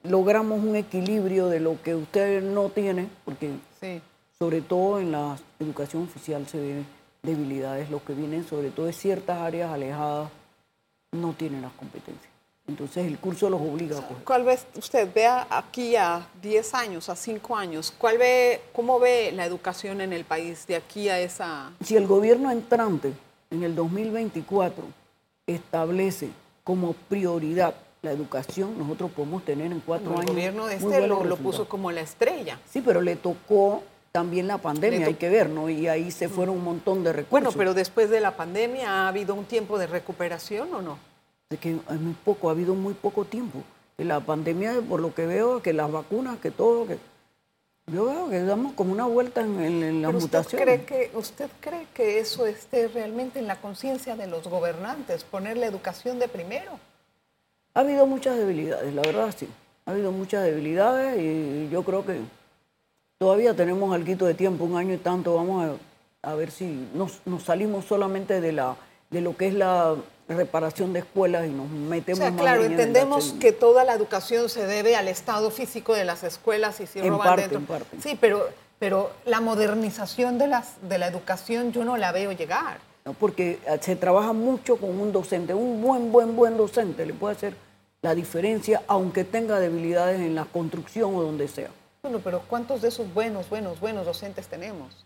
logramos 0.02 0.62
un 0.62 0.76
equilibrio 0.76 1.48
de 1.48 1.60
lo 1.60 1.80
que 1.82 1.94
usted 1.94 2.42
no 2.42 2.68
tiene, 2.70 3.08
porque 3.24 3.50
Sí. 3.80 4.00
sobre 4.38 4.60
todo 4.60 5.00
en 5.00 5.12
la 5.12 5.36
educación 5.60 6.04
oficial 6.04 6.46
se 6.46 6.58
ven 6.60 6.86
debilidades, 7.22 7.90
los 7.90 8.02
que 8.02 8.14
vienen 8.14 8.46
sobre 8.46 8.70
todo 8.70 8.86
de 8.86 8.92
ciertas 8.92 9.38
áreas 9.38 9.70
alejadas 9.72 10.30
no 11.12 11.32
tienen 11.32 11.62
las 11.62 11.72
competencias. 11.72 12.32
Entonces 12.68 13.06
el 13.06 13.18
curso 13.18 13.48
los 13.48 13.60
obliga 13.62 13.98
a 13.98 14.02
coger. 14.06 14.24
¿Cuál 14.24 14.44
ve 14.44 14.58
usted? 14.76 15.08
Vea 15.14 15.46
aquí 15.48 15.96
a 15.96 16.26
10 16.42 16.74
años, 16.74 17.08
a 17.08 17.16
5 17.16 17.56
años. 17.56 17.90
¿Cuál 17.96 18.18
ve, 18.18 18.60
¿Cómo 18.74 19.00
ve 19.00 19.32
la 19.32 19.46
educación 19.46 20.02
en 20.02 20.12
el 20.12 20.24
país 20.26 20.66
de 20.66 20.76
aquí 20.76 21.08
a 21.08 21.18
esa... 21.18 21.72
Si 21.82 21.96
el 21.96 22.06
gobierno 22.06 22.50
entrante 22.50 23.14
en 23.50 23.62
el 23.64 23.74
2024 23.74 24.84
establece 25.46 26.28
como 26.62 26.92
prioridad 26.92 27.74
la 28.02 28.12
educación, 28.12 28.78
nosotros 28.78 29.10
podemos 29.10 29.44
tener 29.44 29.72
en 29.72 29.80
cuatro 29.80 30.12
el 30.12 30.18
años. 30.20 30.30
gobierno 30.30 30.66
de 30.66 30.76
este 30.76 31.06
lo, 31.06 31.24
lo 31.24 31.36
puso 31.36 31.68
como 31.68 31.90
la 31.90 32.00
estrella. 32.00 32.58
Sí, 32.70 32.80
pero 32.80 33.00
le 33.00 33.16
tocó 33.16 33.82
también 34.12 34.46
la 34.46 34.58
pandemia, 34.58 35.06
hay 35.06 35.14
que 35.14 35.28
ver, 35.28 35.48
¿no? 35.50 35.68
Y 35.68 35.88
ahí 35.88 36.10
se 36.10 36.28
fueron 36.28 36.56
un 36.56 36.64
montón 36.64 37.02
de 37.04 37.12
recursos. 37.12 37.30
Bueno, 37.30 37.50
pero 37.56 37.74
después 37.74 38.08
de 38.10 38.20
la 38.20 38.36
pandemia 38.36 38.88
ha 38.90 39.08
habido 39.08 39.34
un 39.34 39.44
tiempo 39.44 39.78
de 39.78 39.86
recuperación 39.86 40.72
o 40.74 40.80
no? 40.82 40.98
De 41.50 41.56
que 41.56 41.72
es 41.72 42.00
muy 42.00 42.14
poco, 42.24 42.48
ha 42.48 42.52
habido 42.52 42.74
muy 42.74 42.94
poco 42.94 43.24
tiempo. 43.24 43.60
Que 43.96 44.04
la 44.04 44.20
pandemia, 44.20 44.80
por 44.88 45.00
lo 45.00 45.12
que 45.14 45.26
veo, 45.26 45.60
que 45.60 45.72
las 45.72 45.90
vacunas, 45.90 46.38
que 46.38 46.50
todo, 46.52 46.86
que 46.86 46.98
yo 47.92 48.04
veo 48.04 48.28
que 48.28 48.42
damos 48.42 48.74
como 48.74 48.92
una 48.92 49.06
vuelta 49.06 49.40
en, 49.40 49.58
en- 49.60 49.82
en 49.82 50.02
las 50.02 50.12
mutaciones. 50.12 50.64
cree 50.64 50.84
que 50.84 51.10
usted 51.16 51.48
cree 51.60 51.86
que 51.94 52.18
eso 52.20 52.46
esté 52.46 52.86
realmente 52.88 53.38
en 53.38 53.46
la 53.46 53.56
conciencia 53.60 54.14
de 54.14 54.26
los 54.26 54.46
gobernantes, 54.46 55.24
poner 55.24 55.56
la 55.56 55.66
educación 55.66 56.18
de 56.18 56.28
primero. 56.28 56.72
Ha 57.78 57.82
habido 57.82 58.06
muchas 58.06 58.36
debilidades, 58.36 58.92
la 58.92 59.02
verdad 59.02 59.32
sí. 59.38 59.48
Ha 59.86 59.92
habido 59.92 60.10
muchas 60.10 60.42
debilidades 60.42 61.16
y 61.16 61.68
yo 61.70 61.84
creo 61.84 62.04
que 62.04 62.18
todavía 63.18 63.54
tenemos 63.54 63.94
algo 63.94 64.26
de 64.26 64.34
tiempo, 64.34 64.64
un 64.64 64.76
año 64.76 64.94
y 64.94 64.96
tanto. 64.96 65.36
Vamos 65.36 65.78
a, 66.24 66.28
a 66.28 66.34
ver 66.34 66.50
si 66.50 66.88
nos, 66.92 67.20
nos 67.24 67.44
salimos 67.44 67.84
solamente 67.84 68.40
de, 68.40 68.50
la, 68.50 68.74
de 69.10 69.20
lo 69.20 69.36
que 69.36 69.46
es 69.46 69.54
la 69.54 69.94
reparación 70.28 70.92
de 70.92 70.98
escuelas 70.98 71.46
y 71.46 71.50
nos 71.50 71.66
O 71.66 71.68
metemos 71.68 72.18
sea, 72.18 72.32
más 72.32 72.40
claro, 72.40 72.64
en 72.64 72.72
entendemos 72.72 73.36
que 73.38 73.52
toda 73.52 73.84
la 73.84 73.94
educación 73.94 74.48
se 74.48 74.66
debe 74.66 74.96
al 74.96 75.06
estado 75.06 75.52
físico 75.52 75.94
de 75.94 76.04
las 76.04 76.24
escuelas 76.24 76.80
y 76.80 76.86
si 76.88 76.98
En 76.98 77.10
roban 77.10 77.28
parte, 77.28 77.42
dentro. 77.42 77.58
en 77.60 77.66
parte. 77.66 77.96
Sí, 78.02 78.18
pero, 78.20 78.48
pero 78.80 79.12
la 79.24 79.40
modernización 79.40 80.36
de, 80.36 80.48
las, 80.48 80.74
de 80.88 80.98
la 80.98 81.06
educación 81.06 81.70
yo 81.70 81.84
no 81.84 81.96
la 81.96 82.10
veo 82.10 82.32
llegar. 82.32 82.78
¿no? 83.04 83.12
porque 83.12 83.60
eh, 83.68 83.78
se 83.80 83.94
trabaja 83.94 84.32
mucho 84.32 84.78
con 84.78 84.98
un 84.98 85.12
docente, 85.12 85.54
un 85.54 85.80
buen, 85.80 86.10
buen, 86.10 86.34
buen 86.34 86.56
docente 86.56 87.06
le 87.06 87.14
puede 87.14 87.36
hacer 87.36 87.67
la 88.02 88.14
diferencia, 88.14 88.82
aunque 88.86 89.24
tenga 89.24 89.58
debilidades 89.58 90.20
en 90.20 90.34
la 90.34 90.44
construcción 90.44 91.14
o 91.16 91.22
donde 91.22 91.48
sea. 91.48 91.70
Bueno, 92.02 92.20
pero 92.22 92.40
¿cuántos 92.48 92.80
de 92.82 92.88
esos 92.88 93.12
buenos, 93.12 93.48
buenos, 93.50 93.80
buenos 93.80 94.06
docentes 94.06 94.46
tenemos? 94.46 95.04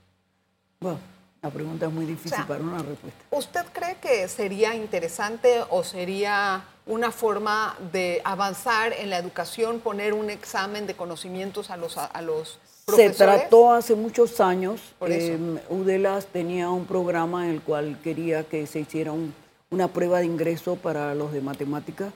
Bueno, 0.80 0.98
la 1.40 1.50
pregunta 1.50 1.86
es 1.86 1.92
muy 1.92 2.04
difícil 2.04 2.34
O 2.34 2.36
sea, 2.36 2.46
para 2.46 2.62
una 2.62 2.78
respuesta. 2.82 3.24
¿Usted 3.30 3.64
cree 3.72 3.96
que 3.96 4.28
sería 4.28 4.74
interesante 4.74 5.62
o 5.70 5.82
sería 5.84 6.64
una 6.86 7.10
forma 7.10 7.76
de 7.92 8.20
avanzar 8.24 8.92
en 8.92 9.08
la 9.10 9.18
educación 9.18 9.80
poner 9.80 10.12
un 10.12 10.28
examen 10.30 10.86
de 10.86 10.94
conocimientos 10.94 11.70
a 11.70 11.76
los, 11.76 11.96
a 11.96 12.20
los 12.20 12.58
Se 12.60 12.84
profesores? 12.86 13.16
trató 13.16 13.72
hace 13.72 13.94
muchos 13.94 14.38
años, 14.40 14.80
Por 14.98 15.10
eso. 15.10 15.32
eh, 15.32 15.62
UDELAS 15.70 16.26
tenía 16.26 16.68
un 16.70 16.84
programa 16.84 17.46
en 17.46 17.52
el 17.52 17.62
cual 17.62 17.98
quería 18.04 18.44
que 18.44 18.66
se 18.66 18.80
hiciera 18.80 19.12
un- 19.12 19.32
una 19.70 19.88
prueba 19.88 20.18
de 20.18 20.26
ingreso 20.26 20.76
para 20.76 21.14
los 21.14 21.32
de 21.32 21.40
matemáticas 21.40 22.12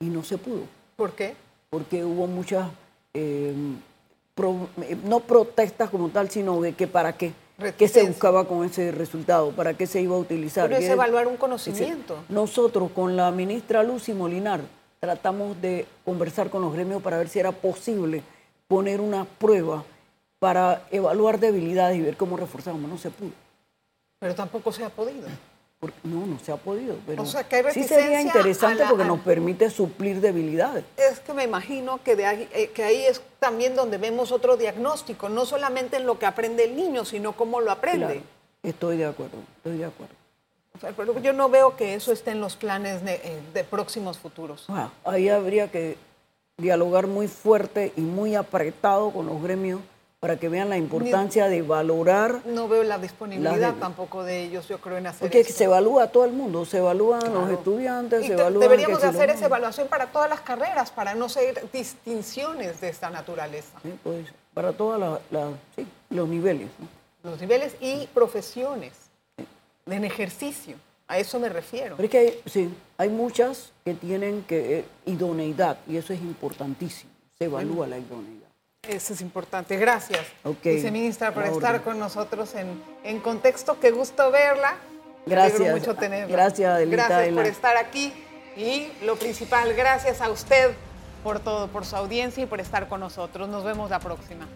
y 0.00 0.06
no 0.06 0.24
se 0.24 0.38
pudo. 0.38 0.62
¿Por 0.96 1.12
qué? 1.12 1.34
porque 1.70 2.04
hubo 2.04 2.26
muchas, 2.26 2.68
eh, 3.14 3.54
pro- 4.34 4.68
eh, 4.82 4.96
no 5.04 5.20
protestas 5.20 5.88
como 5.88 6.08
tal, 6.08 6.28
sino 6.28 6.60
de 6.60 6.72
que 6.72 6.88
para 6.88 7.12
qué, 7.12 7.32
qué 7.78 7.86
se 7.86 8.02
buscaba 8.08 8.48
con 8.48 8.64
ese 8.64 8.90
resultado, 8.90 9.52
para 9.52 9.74
qué 9.74 9.86
se 9.86 10.00
iba 10.00 10.16
a 10.16 10.18
utilizar. 10.18 10.68
Pero 10.68 10.80
es 10.80 10.88
evaluar 10.90 11.28
un 11.28 11.36
conocimiento. 11.36 12.16
Nosotros 12.28 12.90
con 12.90 13.14
la 13.16 13.30
ministra 13.30 13.84
Lucy 13.84 14.12
Molinar 14.14 14.62
tratamos 14.98 15.62
de 15.62 15.86
conversar 16.04 16.50
con 16.50 16.62
los 16.62 16.72
gremios 16.72 17.00
para 17.02 17.18
ver 17.18 17.28
si 17.28 17.38
era 17.38 17.52
posible 17.52 18.24
poner 18.66 19.00
una 19.00 19.24
prueba 19.24 19.84
para 20.40 20.88
evaluar 20.90 21.38
debilidades 21.38 21.98
y 21.98 22.02
ver 22.02 22.16
cómo 22.16 22.36
reforzamos. 22.36 22.90
No 22.90 22.98
se 22.98 23.10
pudo. 23.10 23.30
Pero 24.18 24.34
tampoco 24.34 24.72
se 24.72 24.82
ha 24.84 24.90
podido. 24.90 25.28
Porque 25.80 25.96
no, 26.04 26.26
no 26.26 26.38
se 26.38 26.52
ha 26.52 26.56
podido. 26.58 26.96
Pero 27.06 27.22
O 27.22 27.26
sea, 27.26 27.42
que 27.44 27.56
hay 27.56 27.64
sí 27.72 27.84
sería 27.84 28.20
interesante 28.20 28.82
la- 28.82 28.90
porque 28.90 29.04
nos 29.06 29.20
permite 29.20 29.70
suplir 29.70 30.20
debilidades. 30.20 30.84
Es 30.98 31.20
que 31.20 31.32
me 31.32 31.44
imagino 31.44 32.02
que, 32.04 32.16
de 32.16 32.26
ahí, 32.26 32.48
eh, 32.52 32.68
que 32.68 32.84
ahí 32.84 33.06
es 33.06 33.22
también 33.38 33.74
donde 33.74 33.96
vemos 33.96 34.30
otro 34.30 34.58
diagnóstico, 34.58 35.30
no 35.30 35.46
solamente 35.46 35.96
en 35.96 36.04
lo 36.04 36.18
que 36.18 36.26
aprende 36.26 36.64
el 36.64 36.76
niño, 36.76 37.06
sino 37.06 37.32
cómo 37.32 37.62
lo 37.62 37.70
aprende. 37.72 38.06
Claro, 38.06 38.20
estoy 38.62 38.98
de 38.98 39.06
acuerdo, 39.06 39.38
estoy 39.56 39.78
de 39.78 39.86
acuerdo. 39.86 40.14
yo 41.22 41.32
no 41.32 41.48
veo 41.48 41.76
que 41.76 41.94
eso 41.94 42.12
esté 42.12 42.32
en 42.32 42.42
los 42.42 42.56
planes 42.56 43.02
de, 43.02 43.14
eh, 43.54 43.64
próximos 43.64 44.18
futuros. 44.18 44.66
Ah, 44.68 44.90
ahí 45.04 45.30
habría 45.30 45.70
que 45.70 45.96
dialogar 46.58 47.06
muy 47.06 47.26
fuerte 47.26 47.94
y 47.96 48.02
muy 48.02 48.34
apretado 48.34 49.10
con 49.12 49.24
los 49.26 49.42
gremios 49.42 49.80
para 50.20 50.36
que 50.36 50.50
vean 50.50 50.68
la 50.68 50.76
importancia 50.76 51.48
de 51.48 51.62
valorar. 51.62 52.42
No 52.44 52.68
veo 52.68 52.82
la 52.82 52.98
disponibilidad 52.98 53.74
tampoco 53.76 54.22
de 54.22 54.44
ellos, 54.44 54.68
yo 54.68 54.78
creo, 54.78 54.98
en 54.98 55.06
hacer 55.06 55.20
Porque 55.20 55.44
se 55.44 55.64
evalúa 55.64 56.04
a 56.04 56.12
todo 56.12 56.26
el 56.26 56.32
mundo, 56.32 56.66
se 56.66 56.76
evalúan 56.76 57.32
los 57.32 57.50
estudiantes, 57.50 58.26
se 58.26 58.34
evalúan... 58.34 58.60
Deberíamos 58.60 59.00
de 59.00 59.08
hacer 59.08 59.30
esa 59.30 59.46
evaluación 59.46 59.88
para 59.88 60.12
todas 60.12 60.28
las 60.28 60.42
carreras, 60.42 60.90
para 60.90 61.14
no 61.14 61.30
ser 61.30 61.66
distinciones 61.72 62.82
de 62.82 62.90
esta 62.90 63.08
naturaleza. 63.08 63.78
Sí, 63.82 63.94
pues, 64.02 64.26
para 64.52 64.74
todos 64.74 65.20
los 66.10 66.28
niveles. 66.28 66.68
Los 67.22 67.40
niveles 67.40 67.74
y 67.80 68.06
profesiones, 68.08 68.92
en 69.86 70.04
ejercicio, 70.04 70.76
a 71.08 71.18
eso 71.18 71.40
me 71.40 71.48
refiero. 71.48 71.96
Pero 71.96 72.04
es 72.04 72.10
que 72.10 72.18
hay, 72.18 72.40
sí, 72.44 72.70
hay 72.98 73.08
muchas 73.08 73.72
que 73.86 73.94
tienen 73.94 74.42
que, 74.42 74.80
eh, 74.80 74.84
idoneidad, 75.06 75.78
y 75.88 75.96
eso 75.96 76.12
es 76.12 76.20
importantísimo, 76.20 77.10
se 77.38 77.46
evalúa 77.46 77.86
la 77.86 77.96
idoneidad. 77.96 78.39
Eso 78.88 79.12
es 79.12 79.20
importante. 79.20 79.76
Gracias, 79.76 80.20
viceministra, 80.64 81.32
por 81.32 81.44
estar 81.44 81.82
con 81.82 81.98
nosotros 81.98 82.54
en, 82.54 82.82
en 83.04 83.20
contexto. 83.20 83.78
Qué 83.78 83.90
gusto 83.90 84.30
verla. 84.30 84.76
Gracias. 85.26 85.74
mucho 85.74 85.94
tenerla. 85.94 86.32
Gracias, 86.32 86.74
Adelita. 86.74 87.06
Gracias 87.08 87.34
por 87.34 87.46
estar 87.46 87.76
aquí. 87.76 88.12
Y 88.56 88.88
lo 89.04 89.16
principal, 89.16 89.74
gracias 89.74 90.20
a 90.20 90.30
usted 90.30 90.72
por 91.22 91.40
todo, 91.40 91.68
por 91.68 91.84
su 91.84 91.94
audiencia 91.94 92.42
y 92.42 92.46
por 92.46 92.60
estar 92.60 92.88
con 92.88 93.00
nosotros. 93.00 93.48
Nos 93.48 93.64
vemos 93.64 93.90
la 93.90 94.00
próxima. 94.00 94.46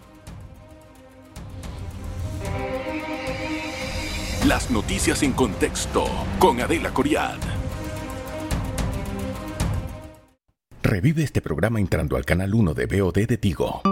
Las 4.46 4.70
noticias 4.70 5.22
en 5.22 5.32
contexto 5.32 6.06
con 6.38 6.60
Adela 6.60 6.92
Coriad. 6.92 7.38
Revive 10.82 11.22
este 11.22 11.40
programa 11.40 11.80
entrando 11.80 12.16
al 12.16 12.24
canal 12.24 12.54
1 12.54 12.74
de 12.74 12.87
BOD 12.87 13.26
de 13.26 13.38
Tigo. 13.38 13.82